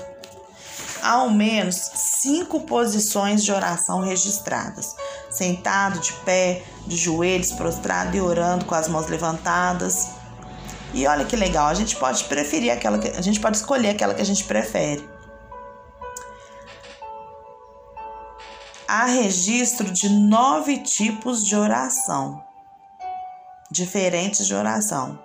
Há 1.01 1.11
ao 1.11 1.29
menos 1.29 1.75
cinco 1.95 2.61
posições 2.61 3.43
de 3.43 3.51
oração 3.51 4.01
registradas: 4.01 4.95
sentado, 5.29 5.99
de 5.99 6.13
pé, 6.25 6.63
de 6.85 6.97
joelhos, 6.97 7.51
prostrado 7.51 8.17
e 8.17 8.21
orando 8.21 8.65
com 8.65 8.75
as 8.75 8.87
mãos 8.87 9.07
levantadas 9.07 10.09
e 10.95 11.05
olha 11.05 11.25
que 11.25 11.35
legal, 11.35 11.67
a 11.67 11.73
gente 11.73 11.93
pode 11.97 12.23
preferir 12.23 12.71
aquela 12.71 12.97
que 12.97 13.09
a 13.09 13.21
gente 13.21 13.37
pode 13.41 13.57
escolher 13.57 13.89
aquela 13.89 14.13
que 14.13 14.21
a 14.21 14.25
gente 14.25 14.45
prefere. 14.45 15.05
Há 18.87 19.03
registro 19.03 19.91
de 19.91 20.07
nove 20.07 20.77
tipos 20.77 21.45
de 21.45 21.53
oração, 21.53 22.41
diferentes 23.69 24.47
de 24.47 24.55
oração. 24.55 25.19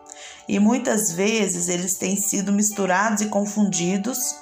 E 0.48 0.58
muitas 0.58 1.12
vezes 1.12 1.68
eles 1.68 1.94
têm 1.94 2.16
sido 2.16 2.52
misturados 2.52 3.22
e 3.22 3.26
confundidos 3.26 4.34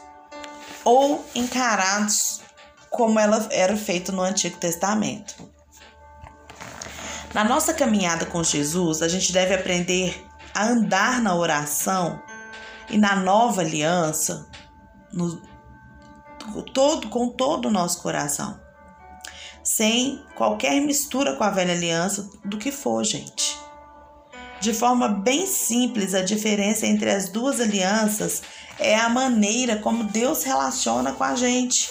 ou 0.82 1.22
encarados 1.34 2.40
como 2.88 3.20
ela 3.20 3.46
era 3.50 3.76
feito 3.76 4.12
no 4.12 4.22
Antigo 4.22 4.56
Testamento. 4.56 5.34
Na 7.34 7.44
nossa 7.44 7.74
caminhada 7.74 8.24
com 8.24 8.42
Jesus, 8.42 9.02
a 9.02 9.08
gente 9.08 9.30
deve 9.30 9.54
aprender 9.54 10.27
a 10.58 10.66
andar 10.66 11.22
na 11.22 11.36
oração 11.36 12.20
e 12.90 12.98
na 12.98 13.14
nova 13.14 13.60
aliança 13.60 14.50
no, 15.12 15.40
todo, 16.74 17.08
com 17.08 17.28
todo 17.28 17.68
o 17.68 17.70
nosso 17.70 18.02
coração, 18.02 18.58
sem 19.62 20.20
qualquer 20.34 20.80
mistura 20.80 21.36
com 21.36 21.44
a 21.44 21.50
velha 21.50 21.74
aliança 21.74 22.28
do 22.44 22.58
que 22.58 22.72
for, 22.72 23.04
gente. 23.04 23.56
De 24.60 24.74
forma 24.74 25.08
bem 25.08 25.46
simples, 25.46 26.12
a 26.12 26.22
diferença 26.22 26.88
entre 26.88 27.08
as 27.08 27.28
duas 27.28 27.60
alianças 27.60 28.42
é 28.80 28.96
a 28.96 29.08
maneira 29.08 29.76
como 29.76 30.02
Deus 30.02 30.42
relaciona 30.42 31.12
com 31.12 31.22
a 31.22 31.36
gente. 31.36 31.88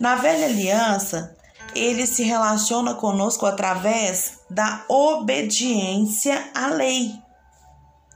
Na 0.00 0.16
velha 0.16 0.46
aliança, 0.46 1.36
ele 1.74 2.06
se 2.06 2.24
relaciona 2.24 2.94
conosco 2.94 3.46
através 3.46 4.40
da 4.50 4.84
obediência 4.88 6.50
à 6.54 6.68
lei. 6.68 7.19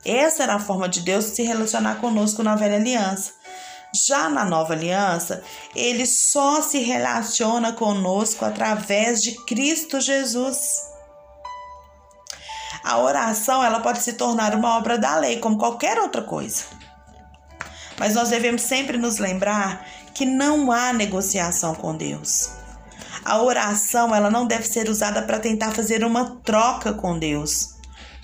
Essa 0.04 0.42
era 0.42 0.54
a 0.54 0.60
forma 0.60 0.88
de 0.88 1.00
Deus 1.00 1.24
se 1.26 1.42
relacionar 1.42 1.96
conosco 1.96 2.42
na 2.42 2.54
velha 2.54 2.76
aliança. 2.76 3.32
Já 3.94 4.28
na 4.28 4.44
nova 4.44 4.72
aliança, 4.72 5.42
ele 5.74 6.04
só 6.04 6.60
se 6.60 6.78
relaciona 6.78 7.72
conosco 7.72 8.44
através 8.44 9.22
de 9.22 9.32
Cristo 9.44 10.00
Jesus. 10.00 10.58
A 12.82 12.98
oração, 12.98 13.64
ela 13.64 13.80
pode 13.80 14.02
se 14.02 14.14
tornar 14.14 14.54
uma 14.54 14.76
obra 14.76 14.98
da 14.98 15.16
lei, 15.16 15.38
como 15.38 15.56
qualquer 15.56 15.98
outra 15.98 16.22
coisa. 16.22 16.64
Mas 17.98 18.14
nós 18.14 18.30
devemos 18.30 18.62
sempre 18.62 18.98
nos 18.98 19.18
lembrar 19.18 19.86
que 20.12 20.26
não 20.26 20.70
há 20.70 20.92
negociação 20.92 21.74
com 21.74 21.96
Deus. 21.96 22.50
A 23.24 23.40
oração 23.42 24.14
ela 24.14 24.30
não 24.30 24.46
deve 24.46 24.64
ser 24.64 24.88
usada 24.88 25.22
para 25.22 25.38
tentar 25.38 25.72
fazer 25.72 26.04
uma 26.04 26.36
troca 26.44 26.92
com 26.92 27.18
Deus. 27.18 27.73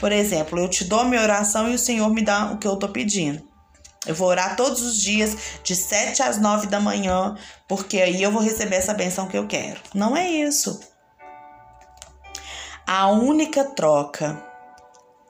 Por 0.00 0.10
exemplo, 0.10 0.58
eu 0.58 0.68
te 0.68 0.84
dou 0.84 1.04
minha 1.04 1.22
oração 1.22 1.70
e 1.70 1.74
o 1.74 1.78
Senhor 1.78 2.08
me 2.12 2.22
dá 2.22 2.50
o 2.50 2.58
que 2.58 2.66
eu 2.66 2.74
estou 2.74 2.88
pedindo. 2.88 3.46
Eu 4.06 4.14
vou 4.14 4.28
orar 4.28 4.56
todos 4.56 4.80
os 4.80 4.96
dias, 4.96 5.36
de 5.62 5.76
7 5.76 6.22
às 6.22 6.40
9 6.40 6.66
da 6.68 6.80
manhã, 6.80 7.36
porque 7.68 8.00
aí 8.00 8.22
eu 8.22 8.32
vou 8.32 8.40
receber 8.40 8.76
essa 8.76 8.94
benção 8.94 9.28
que 9.28 9.36
eu 9.36 9.46
quero. 9.46 9.78
Não 9.94 10.16
é 10.16 10.26
isso. 10.26 10.80
A 12.86 13.08
única 13.08 13.62
troca 13.62 14.42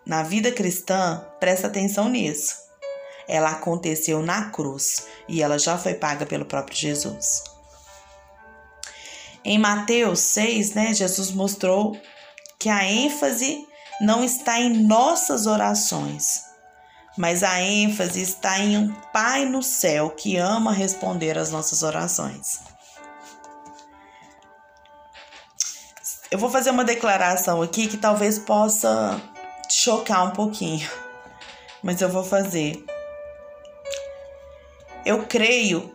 na 0.06 0.22
vida 0.22 0.52
cristã, 0.52 1.24
presta 1.40 1.66
atenção 1.66 2.08
nisso. 2.08 2.54
Ela 3.28 3.50
aconteceu 3.50 4.22
na 4.22 4.50
cruz 4.50 5.06
e 5.28 5.42
ela 5.42 5.58
já 5.58 5.76
foi 5.76 5.94
paga 5.94 6.24
pelo 6.24 6.44
próprio 6.44 6.76
Jesus. 6.76 7.44
Em 9.44 9.58
Mateus 9.58 10.20
6, 10.20 10.74
né, 10.74 10.94
Jesus 10.94 11.32
mostrou 11.32 12.00
que 12.58 12.68
a 12.68 12.84
ênfase 12.84 13.66
não 14.00 14.24
está 14.24 14.58
em 14.58 14.82
nossas 14.82 15.46
orações, 15.46 16.46
mas 17.18 17.42
a 17.42 17.60
ênfase 17.60 18.22
está 18.22 18.58
em 18.58 18.78
um 18.78 18.94
Pai 19.12 19.44
no 19.44 19.62
céu 19.62 20.10
que 20.10 20.36
ama 20.38 20.72
responder 20.72 21.36
às 21.36 21.50
nossas 21.50 21.82
orações. 21.82 22.60
Eu 26.30 26.38
vou 26.38 26.48
fazer 26.48 26.70
uma 26.70 26.84
declaração 26.84 27.60
aqui 27.60 27.88
que 27.88 27.98
talvez 27.98 28.38
possa 28.38 29.20
chocar 29.68 30.24
um 30.24 30.30
pouquinho, 30.30 30.88
mas 31.82 32.00
eu 32.00 32.08
vou 32.08 32.24
fazer. 32.24 32.82
Eu 35.04 35.26
creio, 35.26 35.94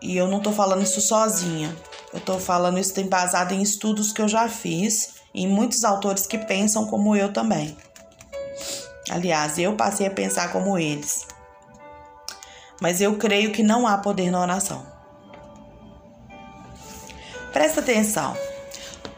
e 0.00 0.16
eu 0.16 0.28
não 0.28 0.40
tô 0.40 0.52
falando 0.52 0.82
isso 0.82 1.00
sozinha, 1.00 1.74
eu 2.12 2.18
estou 2.18 2.38
falando 2.38 2.78
isso 2.78 2.92
tem 2.92 3.08
baseado 3.08 3.52
em 3.52 3.62
estudos 3.62 4.12
que 4.12 4.20
eu 4.20 4.28
já 4.28 4.48
fiz 4.48 5.21
em 5.34 5.46
muitos 5.46 5.84
autores 5.84 6.26
que 6.26 6.38
pensam 6.38 6.86
como 6.86 7.16
eu 7.16 7.32
também. 7.32 7.76
Aliás, 9.10 9.58
eu 9.58 9.76
passei 9.76 10.06
a 10.06 10.10
pensar 10.10 10.52
como 10.52 10.78
eles. 10.78 11.26
Mas 12.80 13.00
eu 13.00 13.16
creio 13.16 13.52
que 13.52 13.62
não 13.62 13.86
há 13.86 13.98
poder 13.98 14.30
na 14.30 14.40
oração. 14.40 14.84
Presta 17.52 17.80
atenção. 17.80 18.36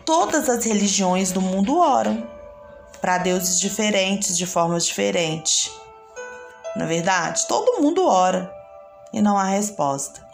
Todas 0.05 0.49
as 0.49 0.65
religiões 0.65 1.33
do 1.33 1.41
mundo 1.41 1.79
oram 1.79 2.29
para 3.01 3.19
deuses 3.19 3.61
diferentes, 3.61 4.37
de 4.37 4.47
formas 4.47 4.87
diferentes. 4.87 5.71
Na 6.75 6.85
é 6.85 6.89
verdade, 6.89 7.47
todo 7.47 7.81
mundo 7.81 8.07
ora 8.07 8.53
e 9.13 9.23
não 9.23 9.39
há 9.39 9.45
resposta. 9.45 10.27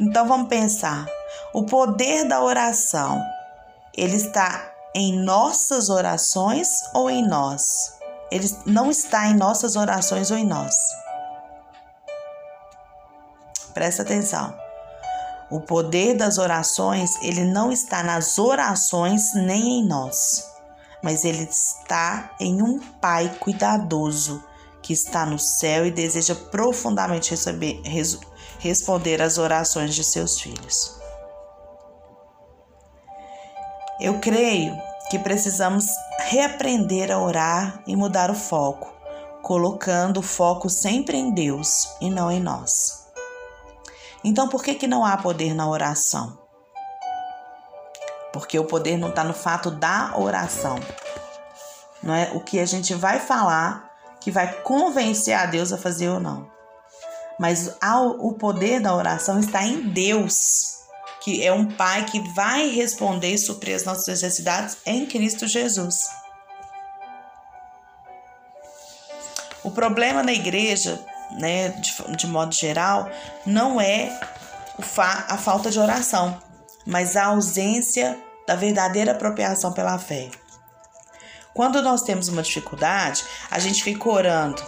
Então 0.00 0.28
vamos 0.28 0.48
pensar. 0.48 1.06
O 1.52 1.64
poder 1.64 2.24
da 2.24 2.42
oração, 2.42 3.24
ele 3.96 4.16
está 4.16 4.72
em 4.94 5.22
nossas 5.22 5.88
orações 5.88 6.68
ou 6.94 7.10
em 7.10 7.26
nós? 7.26 7.96
Ele 8.30 8.48
não 8.66 8.90
está 8.90 9.28
em 9.28 9.34
nossas 9.34 9.76
orações 9.76 10.30
ou 10.30 10.36
em 10.36 10.46
nós. 10.46 10.74
Presta 13.72 14.02
atenção. 14.02 14.54
O 15.50 15.60
poder 15.60 16.14
das 16.14 16.36
orações, 16.36 17.16
ele 17.22 17.44
não 17.44 17.72
está 17.72 18.02
nas 18.02 18.38
orações 18.38 19.32
nem 19.34 19.80
em 19.80 19.86
nós, 19.86 20.44
mas 21.02 21.24
ele 21.24 21.44
está 21.44 22.34
em 22.38 22.60
um 22.62 22.78
Pai 23.00 23.34
cuidadoso 23.40 24.44
que 24.82 24.92
está 24.92 25.24
no 25.24 25.38
céu 25.38 25.86
e 25.86 25.90
deseja 25.90 26.34
profundamente 26.34 27.30
receber, 27.30 27.80
responder 28.58 29.22
às 29.22 29.38
orações 29.38 29.94
de 29.94 30.04
seus 30.04 30.38
filhos. 30.38 30.97
Eu 34.00 34.18
creio 34.20 34.76
que 35.10 35.18
precisamos 35.18 35.86
reaprender 36.30 37.10
a 37.10 37.18
orar 37.18 37.82
e 37.86 37.96
mudar 37.96 38.30
o 38.30 38.34
foco, 38.34 38.92
colocando 39.42 40.18
o 40.18 40.22
foco 40.22 40.68
sempre 40.68 41.16
em 41.16 41.30
Deus 41.32 41.88
e 42.00 42.10
não 42.10 42.30
em 42.30 42.40
nós. 42.40 43.06
Então, 44.22 44.48
por 44.48 44.62
que, 44.62 44.74
que 44.74 44.86
não 44.86 45.04
há 45.04 45.16
poder 45.16 45.54
na 45.54 45.68
oração? 45.68 46.38
Porque 48.32 48.58
o 48.58 48.64
poder 48.64 48.96
não 48.96 49.08
está 49.08 49.24
no 49.24 49.34
fato 49.34 49.70
da 49.70 50.12
oração. 50.16 50.78
Não 52.02 52.14
é 52.14 52.30
o 52.34 52.40
que 52.40 52.60
a 52.60 52.66
gente 52.66 52.94
vai 52.94 53.18
falar 53.18 53.90
que 54.20 54.30
vai 54.30 54.52
convencer 54.62 55.34
a 55.34 55.46
Deus 55.46 55.72
a 55.72 55.78
fazer 55.78 56.08
ou 56.08 56.20
não 56.20 56.58
mas 57.38 57.76
o 58.18 58.32
poder 58.32 58.80
da 58.80 58.94
oração 58.94 59.38
está 59.38 59.64
em 59.64 59.80
Deus, 59.90 60.77
que 61.20 61.44
é 61.44 61.52
um 61.52 61.66
Pai 61.66 62.04
que 62.04 62.20
vai 62.34 62.68
responder 62.70 63.32
e 63.32 63.38
suprir 63.38 63.74
as 63.74 63.84
nossas 63.84 64.06
necessidades 64.06 64.78
em 64.86 65.06
Cristo 65.06 65.46
Jesus. 65.46 65.96
O 69.62 69.70
problema 69.70 70.22
na 70.22 70.32
igreja, 70.32 70.98
né, 71.32 71.68
de, 71.70 72.16
de 72.16 72.26
modo 72.26 72.54
geral, 72.54 73.10
não 73.44 73.80
é 73.80 74.18
fa 74.80 75.26
a 75.28 75.36
falta 75.36 75.70
de 75.70 75.78
oração, 75.78 76.40
mas 76.86 77.16
a 77.16 77.26
ausência 77.26 78.18
da 78.46 78.54
verdadeira 78.54 79.12
apropriação 79.12 79.72
pela 79.72 79.98
fé. 79.98 80.30
Quando 81.52 81.82
nós 81.82 82.02
temos 82.02 82.28
uma 82.28 82.42
dificuldade, 82.42 83.24
a 83.50 83.58
gente 83.58 83.82
fica 83.82 84.08
orando, 84.08 84.62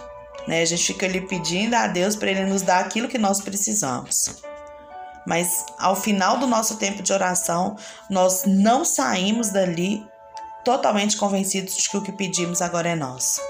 né? 0.47 0.61
A 0.61 0.65
gente 0.65 0.85
fica 0.85 1.05
ali 1.05 1.21
pedindo 1.21 1.73
a 1.73 1.87
Deus 1.87 2.15
para 2.15 2.29
Ele 2.29 2.45
nos 2.45 2.61
dar 2.61 2.79
aquilo 2.79 3.07
que 3.07 3.17
nós 3.17 3.39
precisamos. 3.39 4.43
Mas 5.25 5.65
ao 5.77 5.95
final 5.95 6.37
do 6.37 6.47
nosso 6.47 6.77
tempo 6.77 7.03
de 7.03 7.13
oração, 7.13 7.75
nós 8.09 8.43
não 8.45 8.83
saímos 8.83 9.49
dali 9.49 10.05
totalmente 10.63 11.17
convencidos 11.17 11.75
de 11.77 11.89
que 11.89 11.97
o 11.97 12.01
que 12.01 12.11
pedimos 12.11 12.61
agora 12.61 12.89
é 12.89 12.95
nosso. 12.95 13.41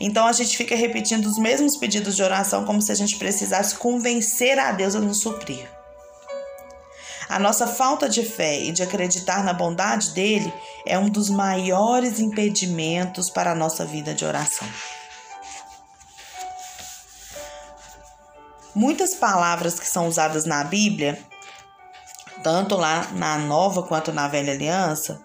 Então 0.00 0.26
a 0.26 0.32
gente 0.32 0.56
fica 0.56 0.76
repetindo 0.76 1.26
os 1.26 1.38
mesmos 1.38 1.76
pedidos 1.76 2.16
de 2.16 2.22
oração 2.22 2.64
como 2.64 2.82
se 2.82 2.92
a 2.92 2.94
gente 2.94 3.16
precisasse 3.16 3.74
convencer 3.76 4.58
a 4.58 4.72
Deus 4.72 4.94
a 4.94 5.00
nos 5.00 5.20
suprir. 5.20 5.68
A 7.28 7.38
nossa 7.38 7.66
falta 7.66 8.08
de 8.08 8.22
fé 8.22 8.60
e 8.60 8.70
de 8.70 8.82
acreditar 8.82 9.42
na 9.42 9.52
bondade 9.52 10.10
dele 10.10 10.52
é 10.86 10.96
um 10.98 11.08
dos 11.08 11.28
maiores 11.28 12.20
impedimentos 12.20 13.28
para 13.28 13.50
a 13.50 13.54
nossa 13.54 13.84
vida 13.84 14.14
de 14.14 14.24
oração. 14.24 14.68
Muitas 18.76 19.14
palavras 19.14 19.80
que 19.80 19.88
são 19.88 20.06
usadas 20.06 20.44
na 20.44 20.62
Bíblia, 20.62 21.18
tanto 22.42 22.76
lá 22.76 23.08
na 23.12 23.38
Nova 23.38 23.82
quanto 23.82 24.12
na 24.12 24.28
Velha 24.28 24.52
Aliança, 24.52 25.18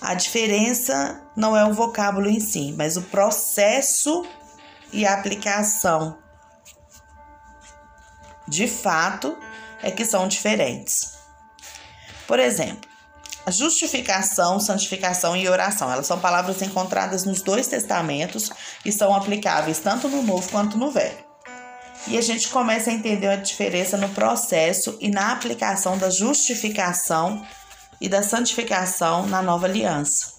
a 0.00 0.14
diferença 0.14 1.22
não 1.36 1.54
é 1.54 1.66
o 1.66 1.74
vocábulo 1.74 2.30
em 2.30 2.40
si, 2.40 2.74
mas 2.78 2.96
o 2.96 3.02
processo 3.02 4.26
e 4.90 5.04
a 5.04 5.12
aplicação. 5.12 6.16
De 8.48 8.66
fato, 8.66 9.36
é 9.82 9.90
que 9.90 10.06
são 10.06 10.26
diferentes. 10.26 11.12
Por 12.26 12.38
exemplo, 12.40 12.88
justificação, 13.48 14.58
santificação 14.58 15.36
e 15.36 15.46
oração, 15.46 15.92
elas 15.92 16.06
são 16.06 16.18
palavras 16.18 16.62
encontradas 16.62 17.24
nos 17.24 17.42
dois 17.42 17.66
testamentos 17.66 18.50
e 18.82 18.90
são 18.90 19.14
aplicáveis 19.14 19.78
tanto 19.78 20.08
no 20.08 20.22
Novo 20.22 20.48
quanto 20.48 20.78
no 20.78 20.90
Velho. 20.90 21.27
E 22.06 22.16
a 22.16 22.20
gente 22.20 22.48
começa 22.48 22.90
a 22.90 22.92
entender 22.92 23.26
a 23.26 23.36
diferença 23.36 23.96
no 23.96 24.08
processo 24.10 24.96
e 25.00 25.10
na 25.10 25.32
aplicação 25.32 25.98
da 25.98 26.08
justificação 26.08 27.44
e 28.00 28.08
da 28.08 28.22
santificação 28.22 29.26
na 29.26 29.42
nova 29.42 29.66
aliança. 29.66 30.38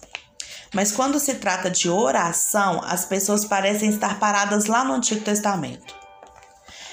Mas 0.72 0.92
quando 0.92 1.20
se 1.20 1.34
trata 1.34 1.70
de 1.70 1.88
oração, 1.88 2.80
as 2.84 3.04
pessoas 3.04 3.44
parecem 3.44 3.90
estar 3.90 4.18
paradas 4.18 4.66
lá 4.66 4.84
no 4.84 4.94
Antigo 4.94 5.20
Testamento. 5.20 5.94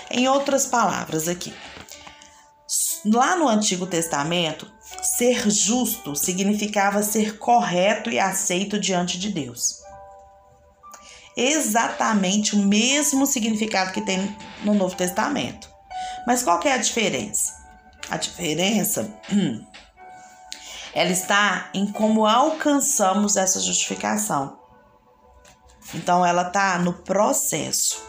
Em 0.09 0.27
outras 0.27 0.65
palavras, 0.65 1.27
aqui, 1.27 1.53
lá 3.05 3.35
no 3.35 3.47
Antigo 3.47 3.85
Testamento, 3.85 4.71
Ser 5.01 5.49
justo 5.49 6.15
significava 6.15 7.03
ser 7.03 7.37
correto 7.37 8.09
e 8.09 8.19
aceito 8.19 8.79
diante 8.79 9.17
de 9.17 9.29
Deus. 9.29 9.79
Exatamente 11.37 12.55
o 12.55 12.59
mesmo 12.59 13.27
significado 13.27 13.91
que 13.91 14.01
tem 14.01 14.35
no 14.63 14.73
Novo 14.73 14.95
Testamento. 14.95 15.69
Mas 16.25 16.41
qual 16.41 16.59
é 16.63 16.73
a 16.73 16.77
diferença? 16.77 17.55
A 18.09 18.17
diferença 18.17 19.13
ela 20.93 21.11
está 21.11 21.69
em 21.73 21.85
como 21.85 22.25
alcançamos 22.25 23.37
essa 23.37 23.59
justificação. 23.59 24.57
Então 25.93 26.25
ela 26.25 26.47
está 26.47 26.79
no 26.79 26.91
processo. 26.91 28.01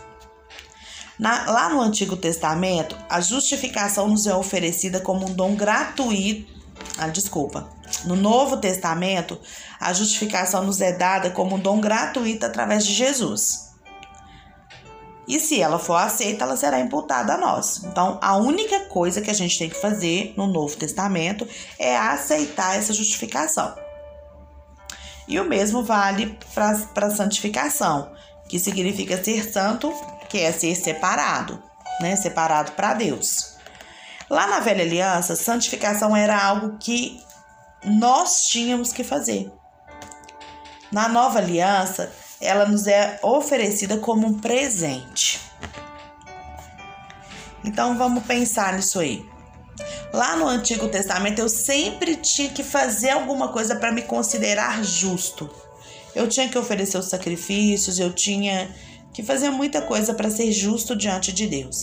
Na, 1.19 1.51
lá 1.51 1.69
no 1.69 1.81
Antigo 1.81 2.17
Testamento, 2.17 2.97
a 3.11 3.21
justificação 3.21 4.09
nos 4.09 4.27
é 4.27 4.35
oferecida 4.35 5.01
como 5.01 5.29
um 5.29 5.35
dom 5.35 5.55
gratuito 5.55 6.59
ah, 6.97 7.09
desculpa. 7.09 7.69
No 8.05 8.17
Novo 8.17 8.57
Testamento, 8.57 9.39
a 9.81 9.93
justificação 9.93 10.65
nos 10.65 10.81
é 10.81 10.93
dada 10.93 11.31
como 11.31 11.57
um 11.57 11.59
dom 11.59 11.81
gratuito 11.81 12.47
através 12.47 12.87
de 12.87 12.95
Jesus. 12.95 13.69
E 15.29 15.39
se 15.39 15.61
ela 15.61 15.79
for 15.79 15.97
aceita, 15.97 16.45
ela 16.45 16.57
será 16.57 16.81
imputada 16.81 17.35
a 17.35 17.39
nós. 17.39 17.85
Então, 17.85 18.19
a 18.23 18.37
única 18.37 18.87
coisa 18.87 19.21
que 19.21 19.31
a 19.31 19.35
gente 19.35 19.59
tem 19.59 19.69
que 19.69 19.79
fazer 19.79 20.33
no 20.39 20.47
Novo 20.47 20.75
Testamento 20.75 21.47
é 21.79 21.95
aceitar 21.95 22.79
essa 22.79 22.95
justificação. 22.95 23.75
E 25.29 25.39
o 25.39 25.45
mesmo 25.45 25.85
vale 25.85 26.39
para 26.55 27.07
a 27.07 27.11
santificação, 27.11 28.11
que 28.49 28.59
significa 28.59 29.23
ser 29.23 29.53
santo, 29.53 29.93
que 30.31 30.39
é 30.39 30.51
ser 30.51 30.75
separado, 30.75 31.63
né? 32.01 32.17
Separado 32.17 32.73
para 32.73 32.95
Deus. 32.95 33.59
Lá 34.31 34.47
na 34.47 34.61
velha 34.61 34.83
aliança, 34.83 35.37
santificação 35.37 36.17
era 36.17 36.43
algo 36.43 36.79
que 36.79 37.23
nós 37.85 38.45
tínhamos 38.47 38.93
que 38.93 39.05
fazer. 39.05 39.51
Na 40.91 41.09
nova 41.09 41.39
aliança, 41.39 42.11
ela 42.41 42.67
nos 42.67 42.87
é 42.87 43.19
oferecida 43.23 43.99
como 43.99 44.27
um 44.27 44.39
presente. 44.39 45.41
Então 47.65 47.99
vamos 47.99 48.25
pensar 48.25 48.75
nisso 48.75 48.99
aí. 48.99 49.25
Lá 50.13 50.37
no 50.37 50.47
Antigo 50.47 50.89
Testamento 50.89 51.39
eu 51.39 51.49
sempre 51.49 52.17
tinha 52.17 52.49
que 52.49 52.63
fazer 52.63 53.11
alguma 53.11 53.49
coisa 53.49 53.77
para 53.77 53.93
me 53.93 54.03
considerar 54.03 54.83
justo. 54.83 55.51
Eu 56.15 56.29
tinha 56.29 56.49
que 56.49 56.59
oferecer 56.59 56.99
os 56.99 57.07
sacrifícios, 57.07 57.99
eu 57.99 58.13
tinha 58.13 58.75
que 59.13 59.23
fazer 59.23 59.51
muita 59.51 59.83
coisa 59.83 60.15
para 60.15 60.31
ser 60.31 60.51
justo 60.53 60.97
diante 60.97 61.33
de 61.33 61.47
Deus. 61.47 61.83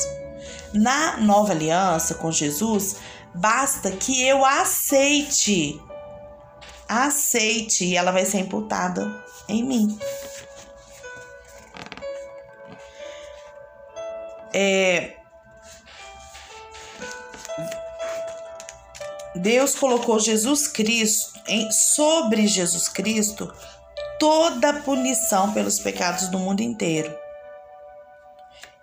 Na 0.73 1.17
nova 1.17 1.53
aliança 1.53 2.15
com 2.15 2.31
Jesus, 2.31 2.97
basta 3.35 3.91
que 3.91 4.25
eu 4.25 4.45
aceite. 4.45 5.81
Aceite 6.87 7.85
e 7.85 7.95
ela 7.95 8.11
vai 8.11 8.25
ser 8.25 8.39
imputada 8.39 9.23
em 9.47 9.63
mim. 9.63 9.99
É, 14.53 15.15
Deus 19.35 19.75
colocou 19.75 20.19
Jesus 20.19 20.67
Cristo 20.67 21.37
em, 21.47 21.69
sobre 21.71 22.47
Jesus 22.47 22.87
Cristo 22.87 23.53
toda 24.17 24.69
a 24.69 24.81
punição 24.81 25.53
pelos 25.53 25.77
pecados 25.79 26.29
do 26.29 26.39
mundo 26.39 26.61
inteiro. 26.61 27.13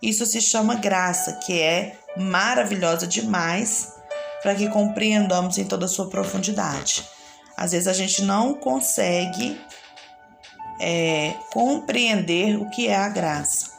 Isso 0.03 0.27
se 0.27 0.41
chama 0.41 0.75
graça, 0.75 1.41
que 1.45 1.59
é 1.59 1.97
maravilhosa 2.17 3.07
demais 3.07 4.02
para 4.43 4.55
que 4.55 4.69
compreendamos 4.69 5.59
em 5.59 5.65
toda 5.65 5.87
a 5.87 5.89
sua 5.89 6.09
profundidade. 6.09 7.05
Às 7.57 7.73
vezes 7.73 7.87
a 7.87 7.93
gente 7.93 8.23
não 8.23 8.55
consegue 8.55 9.61
é, 10.81 11.35
compreender 11.53 12.57
o 12.57 12.69
que 12.71 12.89
é 12.89 12.97
a 12.97 13.09
graça. 13.09 13.71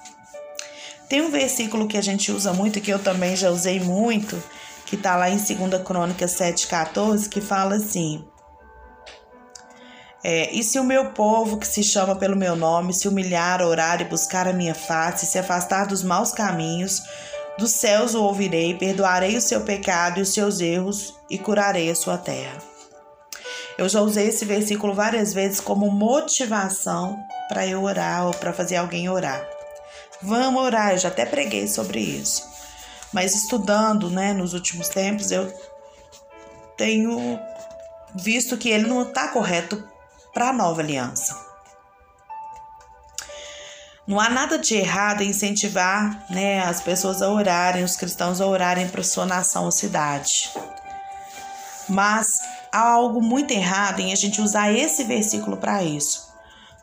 Tem 1.10 1.22
um 1.22 1.30
versículo 1.30 1.88
que 1.88 1.98
a 1.98 2.02
gente 2.02 2.32
usa 2.32 2.54
muito, 2.54 2.82
que 2.82 2.92
eu 2.92 3.00
também 3.00 3.36
já 3.36 3.50
usei 3.50 3.80
muito, 3.80 4.42
que 4.86 4.96
está 4.96 5.16
lá 5.16 5.30
em 5.30 5.38
2 5.38 5.84
Crônicas 5.84 6.34
7,14, 6.36 7.28
que 7.28 7.42
fala 7.42 7.76
assim: 7.76 8.26
é, 10.24 10.50
e 10.54 10.64
se 10.64 10.80
o 10.80 10.84
meu 10.84 11.12
povo, 11.12 11.58
que 11.58 11.68
se 11.68 11.84
chama 11.84 12.16
pelo 12.16 12.38
meu 12.38 12.56
nome, 12.56 12.94
se 12.94 13.10
humilhar, 13.10 13.62
orar 13.62 14.00
e 14.02 14.06
buscar 14.06 14.48
a 14.48 14.54
minha 14.54 14.74
face, 14.74 15.26
se 15.26 15.38
afastar 15.38 15.86
dos 15.86 16.02
maus 16.02 16.32
caminhos, 16.32 17.04
dos 17.58 17.72
céus 17.72 18.16
o 18.16 18.24
ouvirei, 18.24 18.76
perdoarei 18.76 19.38
o 19.38 19.42
seu 19.42 19.62
pecado 19.62 20.20
e 20.20 20.22
os 20.22 20.34
seus 20.34 20.60
erros 20.60 21.14
e 21.30 21.38
curarei 21.38 21.90
a 21.90 21.96
sua 21.96 22.18
terra. 22.18 22.58
Eu 23.78 23.90
já 23.90 24.02
usei 24.02 24.28
esse 24.28 24.46
versículo 24.46 24.94
várias 24.94 25.34
vezes 25.34 25.60
como 25.60 25.90
motivação 25.90 27.18
para 27.50 27.66
eu 27.66 27.84
orar 27.84 28.28
ou 28.28 28.34
para 28.34 28.54
fazer 28.54 28.76
alguém 28.76 29.10
orar. 29.10 29.48
Vamos 30.22 30.64
orar, 30.64 30.92
eu 30.92 30.98
já 30.98 31.10
até 31.10 31.26
preguei 31.26 31.68
sobre 31.68 32.00
isso. 32.00 32.48
Mas 33.12 33.36
estudando, 33.36 34.10
né, 34.10 34.34
nos 34.34 34.54
últimos 34.54 34.90
tempos, 34.90 35.32
eu 35.32 35.52
tenho 36.78 37.40
visto 38.16 38.58
que 38.58 38.70
ele 38.70 38.88
não 38.88 39.04
está 39.04 39.28
correto 39.28 39.84
para 40.34 40.50
a 40.50 40.54
nova 40.54 40.82
aliança. 40.82 41.53
Não 44.06 44.20
há 44.20 44.30
nada 44.30 44.60
de 44.60 44.76
errado 44.76 45.22
em 45.22 45.30
incentivar 45.30 46.26
né, 46.30 46.60
as 46.60 46.82
pessoas 46.82 47.22
a 47.22 47.30
orarem, 47.30 47.86
os 47.86 47.96
cristãos 47.96 48.42
a 48.42 48.46
orarem 48.46 48.90
para 48.90 49.02
sua 49.02 49.26
nação 49.26 49.64
ou 49.64 49.72
cidade. 49.72 50.52
Mas 51.88 52.40
há 52.70 52.82
algo 52.82 53.22
muito 53.22 53.52
errado 53.52 54.02
em 54.02 54.12
a 54.12 54.16
gente 54.16 54.42
usar 54.42 54.74
esse 54.74 55.06
versículo 55.06 55.56
para 55.56 55.84
isso, 55.84 56.28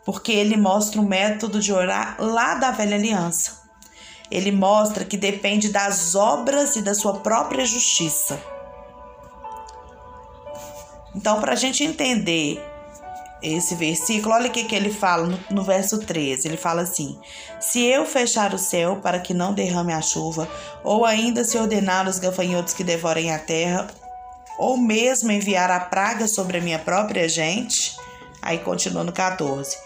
porque 0.04 0.32
ele 0.32 0.56
mostra 0.56 0.98
o 0.98 1.04
método 1.04 1.60
de 1.60 1.72
orar 1.74 2.16
lá 2.18 2.54
da 2.54 2.70
velha 2.70 2.96
aliança. 2.96 3.60
Ele 4.30 4.50
mostra 4.50 5.04
que 5.04 5.18
depende 5.18 5.68
das 5.68 6.14
obras 6.14 6.76
e 6.76 6.82
da 6.82 6.94
sua 6.94 7.18
própria 7.18 7.66
justiça. 7.66 8.40
Então, 11.14 11.38
para 11.40 11.52
a 11.52 11.56
gente 11.56 11.84
entender 11.84 12.64
esse 13.42 13.74
versículo, 13.74 14.34
olha 14.34 14.48
o 14.48 14.52
que, 14.52 14.64
que 14.64 14.74
ele 14.74 14.90
fala 14.90 15.26
no, 15.26 15.38
no 15.50 15.62
verso 15.62 15.98
13. 15.98 16.46
Ele 16.46 16.56
fala 16.56 16.82
assim: 16.82 17.18
Se 17.60 17.84
eu 17.84 18.04
fechar 18.04 18.54
o 18.54 18.58
céu 18.58 18.96
para 18.96 19.20
que 19.20 19.32
não 19.32 19.54
derrame 19.54 19.92
a 19.92 20.02
chuva, 20.02 20.48
ou 20.84 21.04
ainda 21.04 21.44
se 21.44 21.56
ordenar 21.58 22.08
os 22.08 22.18
gafanhotos 22.18 22.74
que 22.74 22.84
devorem 22.84 23.32
a 23.32 23.38
terra, 23.38 23.86
ou 24.58 24.76
mesmo 24.76 25.32
enviar 25.32 25.70
a 25.70 25.80
praga 25.80 26.28
sobre 26.28 26.58
a 26.58 26.60
minha 26.60 26.78
própria 26.78 27.28
gente. 27.28 27.96
Aí 28.42 28.58
continua 28.58 29.04
no 29.04 29.12
14. 29.12 29.76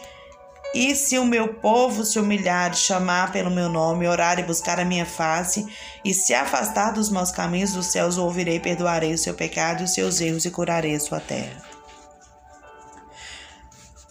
E 0.75 0.97
se 0.97 1.17
o 1.19 1.25
meu 1.25 1.55
povo 1.55 2.05
se 2.05 2.19
humilhar 2.19 2.75
chamar 2.75 3.31
pelo 3.31 3.49
meu 3.49 3.69
nome, 3.69 4.09
orar 4.09 4.41
e 4.41 4.43
buscar 4.43 4.81
a 4.81 4.85
minha 4.85 5.07
face, 5.07 5.65
e 6.05 6.13
se 6.13 6.35
afastar 6.35 6.93
dos 6.93 7.09
maus 7.11 7.31
caminhos 7.31 7.73
dos 7.73 7.87
céus, 7.87 8.19
ouvirei, 8.19 8.59
perdoarei 8.59 9.15
o 9.15 9.19
seu 9.19 9.35
pecado 9.35 9.83
e 9.83 9.85
os 9.85 9.95
seus 9.95 10.21
erros 10.21 10.45
e 10.45 10.51
curarei 10.51 10.97
a 10.97 11.01
sua 11.01 11.21
terra. 11.21 11.74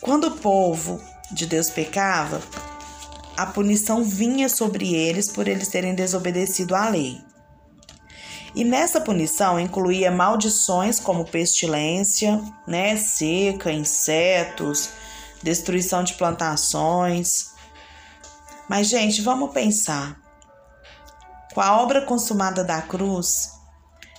Quando 0.04 0.26
o 0.26 0.32
povo 0.32 1.02
de 1.32 1.46
Deus 1.46 1.70
pecava, 1.70 2.42
a 3.38 3.46
punição 3.46 4.04
vinha 4.04 4.50
sobre 4.50 4.94
eles 4.94 5.32
por 5.32 5.48
eles 5.48 5.70
terem 5.70 5.96
desobedecido 5.96 6.76
à 6.76 6.90
lei. 6.90 7.22
E 8.54 8.66
nessa 8.66 9.00
punição 9.00 9.58
incluía 9.58 10.12
maldições 10.12 11.00
como 11.00 11.24
pestilência, 11.24 12.44
né, 12.68 12.98
seca, 12.98 13.72
insetos, 13.72 14.90
destruição 15.42 16.04
de 16.04 16.16
plantações. 16.16 17.54
Mas 18.68 18.90
gente, 18.90 19.22
vamos 19.22 19.54
pensar. 19.54 20.20
Com 21.54 21.62
a 21.62 21.82
obra 21.82 22.02
consumada 22.02 22.62
da 22.62 22.82
cruz, 22.82 23.54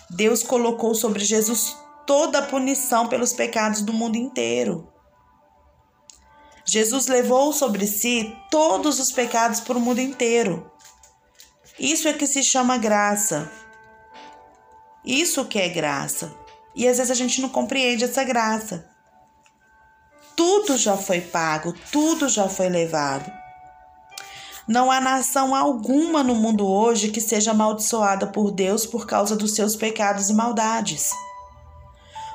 Deus 0.08 0.42
colocou 0.42 0.94
sobre 0.94 1.22
Jesus 1.22 1.76
toda 2.06 2.38
a 2.38 2.46
punição 2.46 3.06
pelos 3.06 3.34
pecados 3.34 3.82
do 3.82 3.92
mundo 3.92 4.16
inteiro. 4.16 4.93
Jesus 6.64 7.06
levou 7.06 7.52
sobre 7.52 7.86
si 7.86 8.34
todos 8.50 8.98
os 8.98 9.12
pecados 9.12 9.60
para 9.60 9.76
o 9.76 9.80
mundo 9.80 10.00
inteiro. 10.00 10.70
Isso 11.78 12.08
é 12.08 12.12
que 12.12 12.26
se 12.26 12.42
chama 12.42 12.78
graça. 12.78 13.50
Isso 15.04 15.44
que 15.44 15.58
é 15.58 15.68
graça. 15.68 16.34
E 16.74 16.88
às 16.88 16.96
vezes 16.96 17.10
a 17.10 17.14
gente 17.14 17.42
não 17.42 17.48
compreende 17.48 18.04
essa 18.04 18.24
graça. 18.24 18.88
Tudo 20.34 20.76
já 20.76 20.96
foi 20.96 21.20
pago, 21.20 21.74
tudo 21.92 22.28
já 22.28 22.48
foi 22.48 22.68
levado. 22.68 23.30
Não 24.66 24.90
há 24.90 25.00
nação 25.00 25.54
alguma 25.54 26.22
no 26.22 26.34
mundo 26.34 26.66
hoje 26.66 27.10
que 27.10 27.20
seja 27.20 27.50
amaldiçoada 27.50 28.26
por 28.26 28.50
Deus 28.50 28.86
por 28.86 29.06
causa 29.06 29.36
dos 29.36 29.54
seus 29.54 29.76
pecados 29.76 30.30
e 30.30 30.34
maldades. 30.34 31.10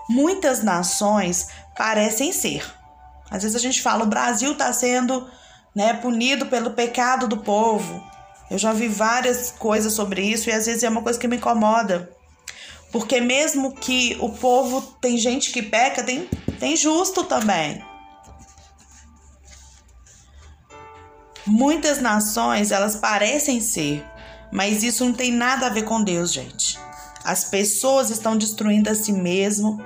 Muitas 0.07 0.63
nações 0.63 1.47
parecem 1.75 2.31
ser. 2.31 2.78
Às 3.29 3.43
vezes 3.43 3.55
a 3.55 3.59
gente 3.59 3.81
fala, 3.81 4.03
o 4.03 4.07
Brasil 4.07 4.53
está 4.53 4.71
sendo 4.73 5.29
né, 5.75 5.93
punido 5.93 6.47
pelo 6.47 6.71
pecado 6.71 7.27
do 7.27 7.37
povo. 7.37 8.03
Eu 8.49 8.57
já 8.57 8.73
vi 8.73 8.87
várias 8.87 9.51
coisas 9.51 9.93
sobre 9.93 10.21
isso 10.23 10.49
e 10.49 10.51
às 10.51 10.65
vezes 10.65 10.83
é 10.83 10.89
uma 10.89 11.03
coisa 11.03 11.19
que 11.19 11.27
me 11.27 11.37
incomoda. 11.37 12.09
Porque 12.91 13.21
mesmo 13.21 13.73
que 13.75 14.17
o 14.19 14.29
povo 14.29 14.81
tem 14.99 15.17
gente 15.17 15.51
que 15.51 15.61
peca, 15.61 16.03
tem, 16.03 16.27
tem 16.59 16.75
justo 16.75 17.23
também. 17.23 17.83
Muitas 21.45 22.01
nações, 22.01 22.71
elas 22.71 22.95
parecem 22.95 23.61
ser, 23.61 24.05
mas 24.51 24.83
isso 24.83 25.05
não 25.05 25.13
tem 25.13 25.31
nada 25.31 25.67
a 25.67 25.69
ver 25.69 25.83
com 25.83 26.03
Deus, 26.03 26.31
gente. 26.33 26.79
As 27.23 27.43
pessoas 27.43 28.09
estão 28.09 28.37
destruindo 28.37 28.89
a 28.89 28.95
si 28.95 29.11
mesmo, 29.11 29.83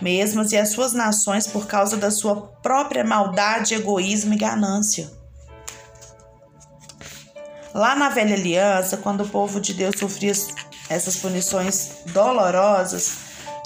mesmas 0.00 0.52
e 0.52 0.56
as 0.56 0.70
suas 0.70 0.92
nações 0.92 1.46
por 1.46 1.66
causa 1.66 1.96
da 1.96 2.10
sua 2.10 2.42
própria 2.62 3.04
maldade, 3.04 3.74
egoísmo 3.74 4.34
e 4.34 4.38
ganância. 4.38 5.10
Lá 7.74 7.96
na 7.96 8.08
velha 8.08 8.36
aliança, 8.36 8.96
quando 8.96 9.24
o 9.24 9.28
povo 9.28 9.60
de 9.60 9.74
Deus 9.74 9.98
sofria 9.98 10.32
essas 10.88 11.16
punições 11.16 12.02
dolorosas, 12.06 13.16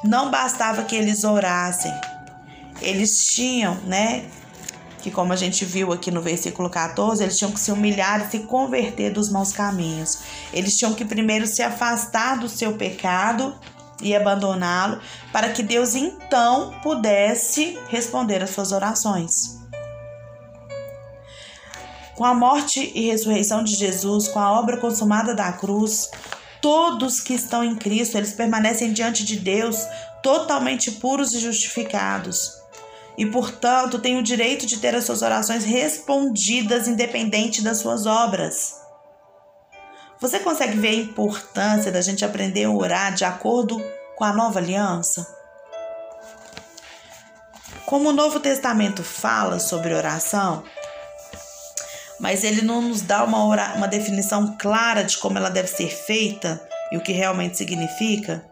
não 0.02 0.30
bastava 0.30 0.84
que 0.84 0.96
eles 0.96 1.24
orassem. 1.24 1.92
Eles 2.80 3.26
tinham, 3.26 3.74
né, 3.84 4.24
que 5.02 5.10
como 5.10 5.32
a 5.32 5.36
gente 5.36 5.64
viu 5.64 5.92
aqui 5.92 6.10
no 6.10 6.22
versículo 6.22 6.70
14, 6.70 7.22
eles 7.22 7.36
tinham 7.36 7.52
que 7.52 7.60
se 7.60 7.70
humilhar 7.70 8.26
e 8.26 8.30
se 8.30 8.38
converter 8.40 9.12
dos 9.12 9.30
maus 9.30 9.52
caminhos. 9.52 10.18
Eles 10.52 10.76
tinham 10.76 10.94
que 10.94 11.04
primeiro 11.04 11.46
se 11.46 11.62
afastar 11.62 12.38
do 12.38 12.48
seu 12.48 12.74
pecado 12.74 13.54
e 14.02 14.14
abandoná-lo, 14.14 15.00
para 15.32 15.50
que 15.50 15.62
Deus 15.62 15.94
então 15.94 16.74
pudesse 16.82 17.78
responder 17.88 18.42
às 18.42 18.50
suas 18.50 18.72
orações. 18.72 19.58
Com 22.14 22.24
a 22.24 22.34
morte 22.34 22.90
e 22.94 23.06
ressurreição 23.06 23.62
de 23.62 23.76
Jesus, 23.76 24.28
com 24.28 24.40
a 24.40 24.58
obra 24.58 24.76
consumada 24.76 25.34
da 25.34 25.52
cruz, 25.52 26.10
todos 26.60 27.20
que 27.20 27.34
estão 27.34 27.62
em 27.62 27.76
Cristo, 27.76 28.16
eles 28.16 28.32
permanecem 28.32 28.92
diante 28.92 29.24
de 29.24 29.36
Deus 29.36 29.76
totalmente 30.22 30.90
puros 30.92 31.32
e 31.32 31.38
justificados. 31.38 32.58
E, 33.16 33.26
portanto, 33.26 33.98
têm 33.98 34.18
o 34.18 34.22
direito 34.22 34.66
de 34.66 34.78
ter 34.78 34.94
as 34.94 35.04
suas 35.04 35.22
orações 35.22 35.64
respondidas 35.64 36.86
independente 36.86 37.62
das 37.62 37.78
suas 37.78 38.06
obras. 38.06 38.77
Você 40.20 40.40
consegue 40.40 40.76
ver 40.76 40.88
a 40.88 40.94
importância 40.94 41.92
da 41.92 42.00
gente 42.00 42.24
aprender 42.24 42.64
a 42.64 42.70
orar 42.70 43.14
de 43.14 43.24
acordo 43.24 43.80
com 44.16 44.24
a 44.24 44.32
nova 44.32 44.58
aliança? 44.58 45.26
Como 47.86 48.08
o 48.08 48.12
Novo 48.12 48.40
Testamento 48.40 49.04
fala 49.04 49.60
sobre 49.60 49.94
oração, 49.94 50.64
mas 52.18 52.42
ele 52.42 52.62
não 52.62 52.82
nos 52.82 53.00
dá 53.00 53.22
uma, 53.22 53.44
uma 53.74 53.86
definição 53.86 54.56
clara 54.58 55.04
de 55.04 55.16
como 55.18 55.38
ela 55.38 55.50
deve 55.50 55.68
ser 55.68 55.88
feita 55.88 56.60
e 56.90 56.96
o 56.96 57.00
que 57.00 57.12
realmente 57.12 57.56
significa, 57.56 58.44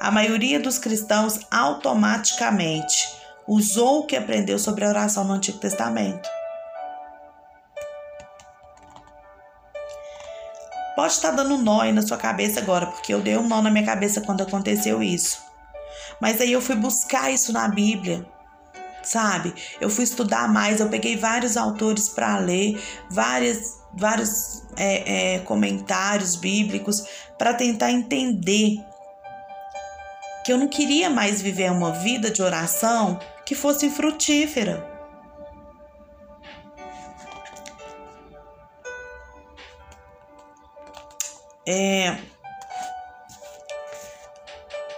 a 0.00 0.10
maioria 0.10 0.58
dos 0.58 0.78
cristãos 0.78 1.40
automaticamente 1.50 3.14
usou 3.46 4.00
o 4.00 4.06
que 4.06 4.16
aprendeu 4.16 4.58
sobre 4.58 4.86
a 4.86 4.88
oração 4.88 5.24
no 5.24 5.34
Antigo 5.34 5.58
Testamento. 5.58 6.39
Pode 11.00 11.14
estar 11.14 11.30
dando 11.30 11.56
nó 11.56 11.80
aí 11.80 11.92
na 11.94 12.02
sua 12.02 12.18
cabeça 12.18 12.60
agora, 12.60 12.86
porque 12.88 13.14
eu 13.14 13.22
dei 13.22 13.34
um 13.34 13.48
nó 13.48 13.62
na 13.62 13.70
minha 13.70 13.86
cabeça 13.86 14.20
quando 14.20 14.42
aconteceu 14.42 15.02
isso. 15.02 15.38
Mas 16.20 16.38
aí 16.42 16.52
eu 16.52 16.60
fui 16.60 16.76
buscar 16.76 17.32
isso 17.32 17.54
na 17.54 17.66
Bíblia, 17.68 18.26
sabe? 19.02 19.54
Eu 19.80 19.88
fui 19.88 20.04
estudar 20.04 20.46
mais, 20.46 20.78
eu 20.78 20.90
peguei 20.90 21.16
vários 21.16 21.56
autores 21.56 22.10
para 22.10 22.36
ler, 22.36 22.78
várias, 23.10 23.78
vários 23.94 24.62
é, 24.76 25.36
é, 25.36 25.38
comentários 25.38 26.36
bíblicos 26.36 27.02
para 27.38 27.54
tentar 27.54 27.90
entender 27.90 28.84
que 30.44 30.52
eu 30.52 30.58
não 30.58 30.68
queria 30.68 31.08
mais 31.08 31.40
viver 31.40 31.72
uma 31.72 31.92
vida 31.92 32.30
de 32.30 32.42
oração 32.42 33.18
que 33.46 33.54
fosse 33.54 33.88
frutífera. 33.88 34.99
É, 41.66 42.16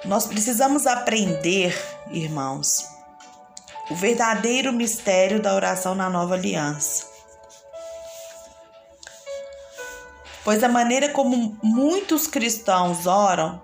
nós 0.05 0.27
precisamos 0.27 0.87
aprender, 0.87 1.77
irmãos, 2.11 2.89
o 3.91 3.95
verdadeiro 3.95 4.73
mistério 4.73 5.41
da 5.41 5.55
oração 5.55 5.95
na 5.95 6.11
nova 6.11 6.35
aliança. 6.35 7.07
Pois 10.45 10.65
a 10.65 10.69
maneira 10.69 11.09
como 11.11 11.57
muitos 11.63 12.27
cristãos 12.27 13.07
oram, 13.07 13.63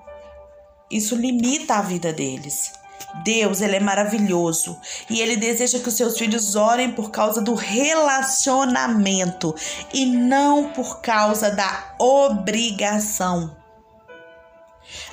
isso 0.91 1.17
limita 1.17 1.75
a 1.75 1.83
vida 1.83 2.13
deles. 2.13 2.78
Deus, 3.25 3.61
ele 3.61 3.77
é 3.77 3.81
maravilhoso 3.81 4.79
e 5.09 5.21
ele 5.21 5.37
deseja 5.37 5.79
que 5.79 5.89
os 5.89 5.95
seus 5.95 6.19
filhos 6.19 6.55
orem 6.55 6.93
por 6.93 7.11
causa 7.11 7.41
do 7.41 7.55
relacionamento 7.55 9.55
e 9.93 10.07
não 10.07 10.71
por 10.71 11.01
causa 11.01 11.51
da 11.51 11.95
obrigação. 11.99 13.57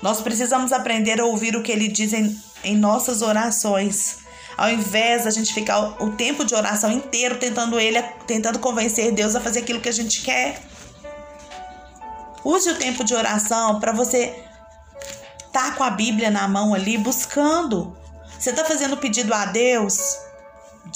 Nós 0.02 0.22
precisamos 0.22 0.72
aprender 0.72 1.20
a 1.20 1.26
ouvir 1.26 1.56
o 1.56 1.64
que 1.64 1.72
ele 1.72 1.88
diz 1.88 2.14
em, 2.14 2.40
em 2.64 2.78
nossas 2.78 3.22
orações. 3.22 4.20
Ao 4.58 4.70
invés 4.70 5.26
da 5.26 5.32
gente 5.32 5.54
ficar 5.54 6.02
o 6.02 6.12
tempo 6.12 6.46
de 6.46 6.56
oração 6.56 6.92
inteiro 6.92 7.38
tentando 7.38 7.78
ele, 7.78 8.02
tentando 8.26 8.60
convencer 8.60 9.12
Deus 9.12 9.36
a 9.36 9.42
fazer 9.42 9.60
aquilo 9.60 9.82
que 9.82 9.90
a 9.90 9.94
gente 9.94 10.22
quer. 10.22 10.62
Use 12.44 12.70
o 12.70 12.76
tempo 12.76 13.04
de 13.04 13.14
oração 13.14 13.80
para 13.80 13.92
você 13.92 14.46
tá 15.56 15.72
com 15.72 15.86
a 15.86 15.90
Bíblia 15.90 16.30
na 16.30 16.50
mão 16.50 16.74
ali 16.74 16.98
buscando. 16.98 17.96
Você 18.38 18.52
tá 18.52 18.66
fazendo 18.66 18.98
pedido 18.98 19.34
a 19.34 19.46
Deus 19.46 20.18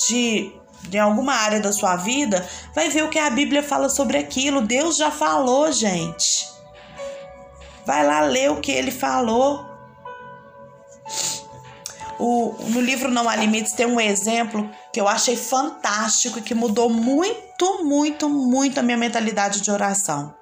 de 0.06 0.54
de 0.84 0.98
alguma 0.98 1.34
área 1.34 1.60
da 1.60 1.74
sua 1.74 1.98
vida, 1.98 2.48
vai 2.74 2.90
ver 2.90 3.04
o 3.04 3.10
que 3.10 3.20
a 3.20 3.30
Bíblia 3.30 3.62
fala 3.62 3.90
sobre 3.90 4.18
aquilo. 4.18 4.62
Deus 4.62 4.96
já 4.96 5.12
falou, 5.12 5.72
gente. 5.74 6.50
Vai 7.86 8.06
lá 8.06 8.22
ler 8.22 8.50
o 8.50 8.62
que 8.62 8.72
ele 8.72 8.90
falou. 8.90 9.66
O, 12.18 12.56
no 12.70 12.80
livro 12.80 13.12
Não 13.12 13.28
Há 13.28 13.36
Limites 13.36 13.74
tem 13.74 13.86
um 13.86 14.00
exemplo 14.00 14.70
que 14.92 15.02
eu 15.02 15.08
achei 15.08 15.36
fantástico 15.36 16.40
e 16.40 16.42
que 16.42 16.56
mudou 16.56 16.90
muito, 16.90 17.84
muito, 17.84 18.30
muito 18.30 18.80
a 18.80 18.84
minha 18.84 18.98
mentalidade 18.98 19.62
de 19.62 19.70
oração. 19.70 20.39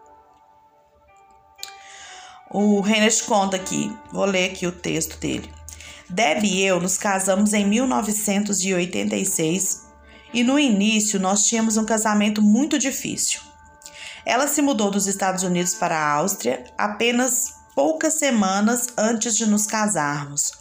O 2.50 2.80
Renes 2.80 3.22
conta 3.22 3.58
aqui, 3.58 3.94
vou 4.10 4.24
ler 4.24 4.52
aqui 4.52 4.66
o 4.66 4.72
texto 4.72 5.20
dele. 5.20 5.52
Deb 6.10 6.46
e 6.46 6.64
eu 6.64 6.80
nos 6.80 6.98
casamos 6.98 7.52
em 7.52 7.68
1986 7.68 9.86
e 10.34 10.44
no 10.44 10.58
início 10.58 11.20
nós 11.20 11.46
tínhamos 11.46 11.76
um 11.76 11.84
casamento 11.84 12.42
muito 12.42 12.80
difícil. 12.80 13.42
Ela 14.26 14.48
se 14.48 14.62
mudou 14.62 14.90
dos 14.90 15.08
Estados 15.08 15.44
Unidos 15.44 15.76
para 15.76 15.98
a 15.98 16.14
Áustria 16.14 16.64
apenas 16.78 17.56
poucas 17.76 18.14
semanas 18.14 18.88
antes 18.98 19.36
de 19.36 19.46
nos 19.46 19.66
casarmos 19.66 20.54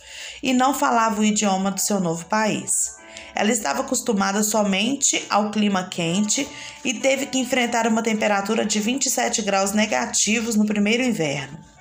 e 0.42 0.52
não 0.52 0.74
falava 0.74 1.20
o 1.20 1.24
idioma 1.24 1.70
do 1.70 1.80
seu 1.80 2.00
novo 2.00 2.26
país. 2.26 2.96
Ela 3.32 3.52
estava 3.52 3.82
acostumada 3.82 4.42
somente 4.42 5.24
ao 5.30 5.52
clima 5.52 5.88
quente 5.88 6.48
e 6.84 6.94
teve 6.94 7.26
que 7.26 7.38
enfrentar 7.38 7.86
uma 7.86 8.02
temperatura 8.02 8.66
de 8.66 8.80
27 8.80 9.42
graus 9.42 9.70
negativos 9.70 10.56
no 10.56 10.66
primeiro 10.66 11.04
inverno. 11.04 11.75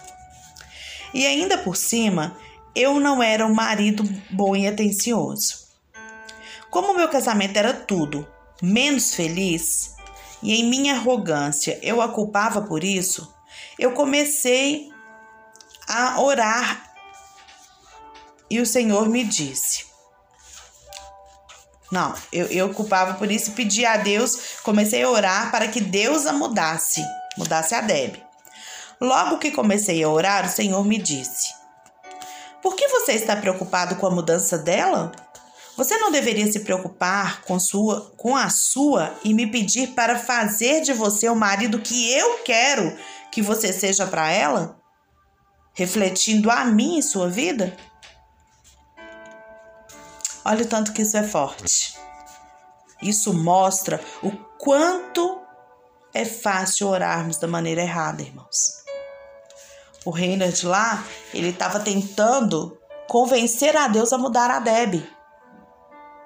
E 1.13 1.25
ainda 1.25 1.57
por 1.57 1.75
cima, 1.75 2.37
eu 2.75 2.99
não 2.99 3.23
era 3.23 3.45
um 3.45 3.53
marido 3.53 4.03
bom 4.29 4.55
e 4.55 4.67
atencioso. 4.67 5.65
Como 6.69 6.93
meu 6.93 7.07
casamento 7.07 7.57
era 7.57 7.73
tudo 7.73 8.27
menos 8.61 9.13
feliz, 9.13 9.95
e 10.41 10.53
em 10.53 10.69
minha 10.69 10.95
arrogância 10.95 11.79
eu 11.81 12.01
a 12.01 12.09
culpava 12.09 12.61
por 12.61 12.83
isso, 12.83 13.33
eu 13.79 13.91
comecei 13.91 14.89
a 15.87 16.21
orar 16.21 16.93
e 18.49 18.59
o 18.59 18.65
Senhor 18.65 19.09
me 19.09 19.23
disse: 19.23 19.85
Não, 21.91 22.13
eu, 22.31 22.45
eu 22.47 22.73
culpava 22.73 23.15
por 23.15 23.31
isso 23.31 23.51
e 23.51 23.53
pedi 23.53 23.85
a 23.85 23.97
Deus, 23.97 24.59
comecei 24.63 25.03
a 25.03 25.09
orar 25.09 25.51
para 25.51 25.67
que 25.67 25.81
Deus 25.81 26.25
a 26.25 26.33
mudasse, 26.33 27.03
mudasse 27.37 27.73
a 27.73 27.81
Deb. 27.81 28.24
Logo 28.99 29.37
que 29.37 29.51
comecei 29.51 30.03
a 30.03 30.09
orar, 30.09 30.45
o 30.45 30.49
Senhor 30.49 30.83
me 30.85 30.97
disse: 30.97 31.53
Por 32.61 32.75
que 32.75 32.87
você 32.87 33.13
está 33.13 33.35
preocupado 33.35 33.95
com 33.95 34.07
a 34.07 34.11
mudança 34.11 34.57
dela? 34.57 35.11
Você 35.77 35.97
não 35.97 36.09
deveria 36.09 36.49
se 36.49 36.61
preocupar 36.61 37.41
com, 37.41 37.59
sua, 37.59 38.13
com 38.15 38.35
a 38.35 38.49
sua 38.49 39.13
e 39.23 39.33
me 39.33 39.45
pedir 39.45 39.87
para 39.87 40.17
fazer 40.17 40.81
de 40.81 40.93
você 40.93 41.27
o 41.27 41.35
marido 41.35 41.81
que 41.81 42.13
eu 42.13 42.39
quero 42.45 42.97
que 43.29 43.41
você 43.41 43.73
seja 43.73 44.07
para 44.07 44.31
ela? 44.31 44.79
Refletindo 45.73 46.49
a 46.49 46.63
mim 46.63 46.97
em 46.97 47.01
sua 47.01 47.29
vida? 47.29 47.75
Olha 50.45 50.63
o 50.63 50.67
tanto 50.67 50.93
que 50.93 51.01
isso 51.01 51.17
é 51.17 51.23
forte. 51.23 51.97
Isso 53.01 53.33
mostra 53.33 53.99
o 54.23 54.31
quanto 54.57 55.41
é 56.13 56.23
fácil 56.23 56.87
orarmos 56.87 57.37
da 57.37 57.47
maneira 57.47 57.81
errada, 57.81 58.21
irmãos. 58.21 58.84
O 60.05 60.11
Reinhard 60.11 60.65
lá, 60.65 61.03
ele 61.33 61.49
estava 61.49 61.79
tentando 61.79 62.77
convencer 63.09 63.75
a 63.75 63.87
Deus 63.87 64.13
a 64.13 64.17
mudar 64.17 64.51
a 64.51 64.59
Deb. 64.59 65.03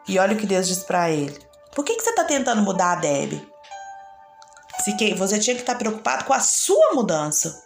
E 0.07 0.19
olha 0.19 0.35
o 0.35 0.37
que 0.37 0.45
Deus 0.45 0.67
diz 0.67 0.83
para 0.83 1.09
ele. 1.09 1.39
Por 1.73 1.85
que, 1.85 1.95
que 1.95 2.03
você 2.03 2.09
está 2.09 2.25
tentando 2.25 2.61
mudar 2.61 2.93
a 2.93 2.95
Deb? 2.95 3.41
Se 4.83 4.93
que 4.97 5.13
você 5.13 5.39
tinha 5.39 5.55
que 5.55 5.61
estar 5.61 5.73
tá 5.73 5.79
preocupado 5.79 6.25
com 6.25 6.33
a 6.33 6.39
sua 6.39 6.93
mudança. 6.93 7.63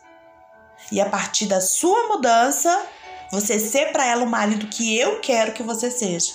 E 0.92 1.02
a 1.02 1.10
partir 1.10 1.48
da 1.48 1.62
sua 1.62 2.08
mudança, 2.08 2.86
você 3.32 3.58
ser 3.58 3.92
para 3.92 4.06
ela 4.06 4.24
o 4.24 4.30
marido 4.30 4.68
que 4.68 4.98
eu 4.98 5.20
quero 5.20 5.54
que 5.54 5.64
você 5.64 5.90
seja. 5.90 6.34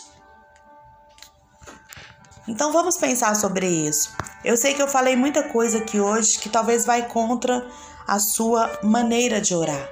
Então 2.49 2.73
vamos 2.73 2.97
pensar 2.97 3.37
sobre 3.37 3.67
isso. 3.67 4.17
Eu 4.45 4.57
sei 4.57 4.73
que 4.73 4.83
eu 4.83 4.89
falei 4.89 5.15
muita 5.15 5.43
coisa 5.43 5.79
aqui 5.79 6.01
hoje 6.01 6.39
que 6.39 6.49
talvez 6.49 6.87
vai 6.87 7.07
contra 7.07 7.69
a 8.09 8.19
sua 8.19 8.81
maneira 8.83 9.41
de 9.41 9.55
orar. 9.55 9.89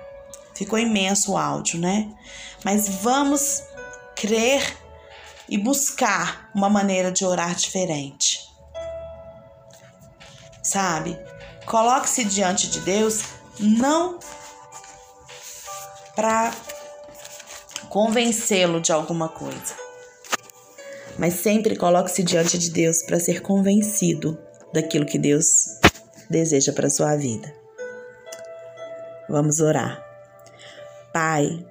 Ficou 0.54 0.78
imenso 0.78 1.32
o 1.32 1.36
áudio, 1.36 1.78
né? 1.78 2.10
Mas 2.64 2.88
vamos 2.88 3.62
crer 4.16 4.76
e 5.48 5.58
buscar 5.58 6.50
uma 6.54 6.68
maneira 6.68 7.12
de 7.12 7.24
orar 7.24 7.54
diferente. 7.54 8.40
Sabe? 10.62 11.16
Coloque-se 11.66 12.24
diante 12.24 12.68
de 12.68 12.80
Deus 12.80 13.22
não 13.60 14.18
para 16.16 16.52
convencê-lo 17.90 18.80
de 18.80 18.90
alguma 18.90 19.28
coisa 19.28 19.86
mas 21.18 21.34
sempre 21.34 21.76
coloque-se 21.76 22.22
diante 22.22 22.58
de 22.58 22.70
Deus 22.70 23.02
para 23.02 23.18
ser 23.18 23.40
convencido 23.40 24.38
daquilo 24.72 25.06
que 25.06 25.18
Deus 25.18 25.66
deseja 26.28 26.72
para 26.72 26.90
sua 26.90 27.16
vida. 27.16 27.55
Vamos 29.28 29.60
orar. 29.60 30.02
Pai, 31.12 31.64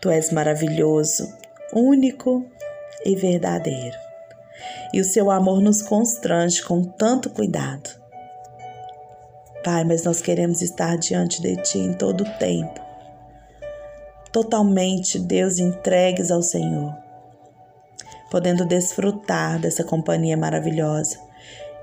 tu 0.00 0.10
és 0.10 0.30
maravilhoso, 0.30 1.32
único 1.72 2.44
e 3.04 3.14
verdadeiro. 3.16 3.96
E 4.92 5.00
o 5.00 5.04
seu 5.04 5.30
amor 5.30 5.60
nos 5.60 5.82
constrange 5.82 6.62
com 6.62 6.84
tanto 6.84 7.30
cuidado. 7.30 7.90
Pai, 9.64 9.84
mas 9.84 10.04
nós 10.04 10.20
queremos 10.20 10.60
estar 10.62 10.96
diante 10.96 11.40
de 11.40 11.56
ti 11.62 11.78
em 11.78 11.92
todo 11.92 12.22
o 12.22 12.38
tempo. 12.38 12.80
Totalmente, 14.30 15.18
Deus, 15.18 15.58
entregues 15.58 16.30
ao 16.30 16.42
Senhor 16.42 17.02
podendo 18.32 18.64
desfrutar 18.64 19.60
dessa 19.60 19.84
companhia 19.84 20.38
maravilhosa 20.38 21.18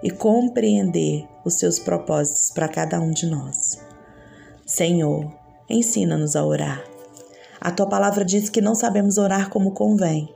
e 0.01 0.09
compreender 0.09 1.27
os 1.45 1.59
seus 1.59 1.77
propósitos 1.77 2.49
para 2.49 2.67
cada 2.67 2.99
um 2.99 3.11
de 3.11 3.27
nós. 3.27 3.88
Senhor, 4.79 5.29
ensina-nos 5.69 6.37
a 6.37 6.45
orar. 6.45 6.81
A 7.59 7.69
tua 7.69 7.85
palavra 7.85 8.23
diz 8.23 8.47
que 8.47 8.61
não 8.61 8.73
sabemos 8.73 9.17
orar 9.17 9.49
como 9.49 9.73
convém, 9.73 10.33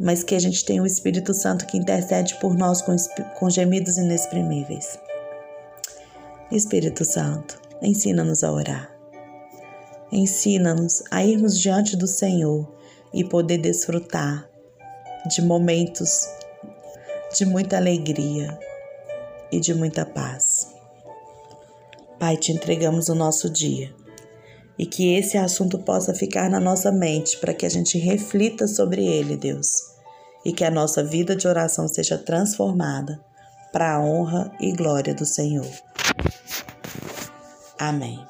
mas 0.00 0.24
que 0.24 0.34
a 0.34 0.38
gente 0.38 0.64
tem 0.64 0.80
o 0.80 0.86
Espírito 0.86 1.34
Santo 1.34 1.66
que 1.66 1.76
intercede 1.76 2.40
por 2.40 2.54
nós 2.56 2.80
com, 2.80 2.96
com 3.38 3.50
gemidos 3.50 3.98
inexprimíveis. 3.98 4.98
Espírito 6.50 7.04
Santo, 7.04 7.60
ensina-nos 7.82 8.42
a 8.42 8.50
orar. 8.50 8.90
Ensina-nos 10.10 11.02
a 11.10 11.22
irmos 11.22 11.60
diante 11.60 11.98
do 11.98 12.06
Senhor 12.06 12.66
e 13.12 13.22
poder 13.22 13.58
desfrutar 13.58 14.48
de 15.28 15.42
momentos 15.42 16.26
de 17.36 17.44
muita 17.44 17.76
alegria 17.76 18.58
e 19.52 19.60
de 19.60 19.74
muita 19.74 20.06
paz. 20.06 20.51
Pai, 22.22 22.36
te 22.36 22.52
entregamos 22.52 23.08
o 23.08 23.16
nosso 23.16 23.50
dia 23.50 23.92
e 24.78 24.86
que 24.86 25.12
esse 25.12 25.36
assunto 25.36 25.80
possa 25.80 26.14
ficar 26.14 26.48
na 26.48 26.60
nossa 26.60 26.92
mente 26.92 27.36
para 27.38 27.52
que 27.52 27.66
a 27.66 27.68
gente 27.68 27.98
reflita 27.98 28.68
sobre 28.68 29.04
ele, 29.04 29.36
Deus, 29.36 29.66
e 30.44 30.52
que 30.52 30.62
a 30.62 30.70
nossa 30.70 31.02
vida 31.02 31.34
de 31.34 31.48
oração 31.48 31.88
seja 31.88 32.16
transformada 32.16 33.20
para 33.72 33.96
a 33.96 34.00
honra 34.00 34.52
e 34.60 34.70
glória 34.70 35.12
do 35.12 35.26
Senhor. 35.26 35.66
Amém. 37.76 38.24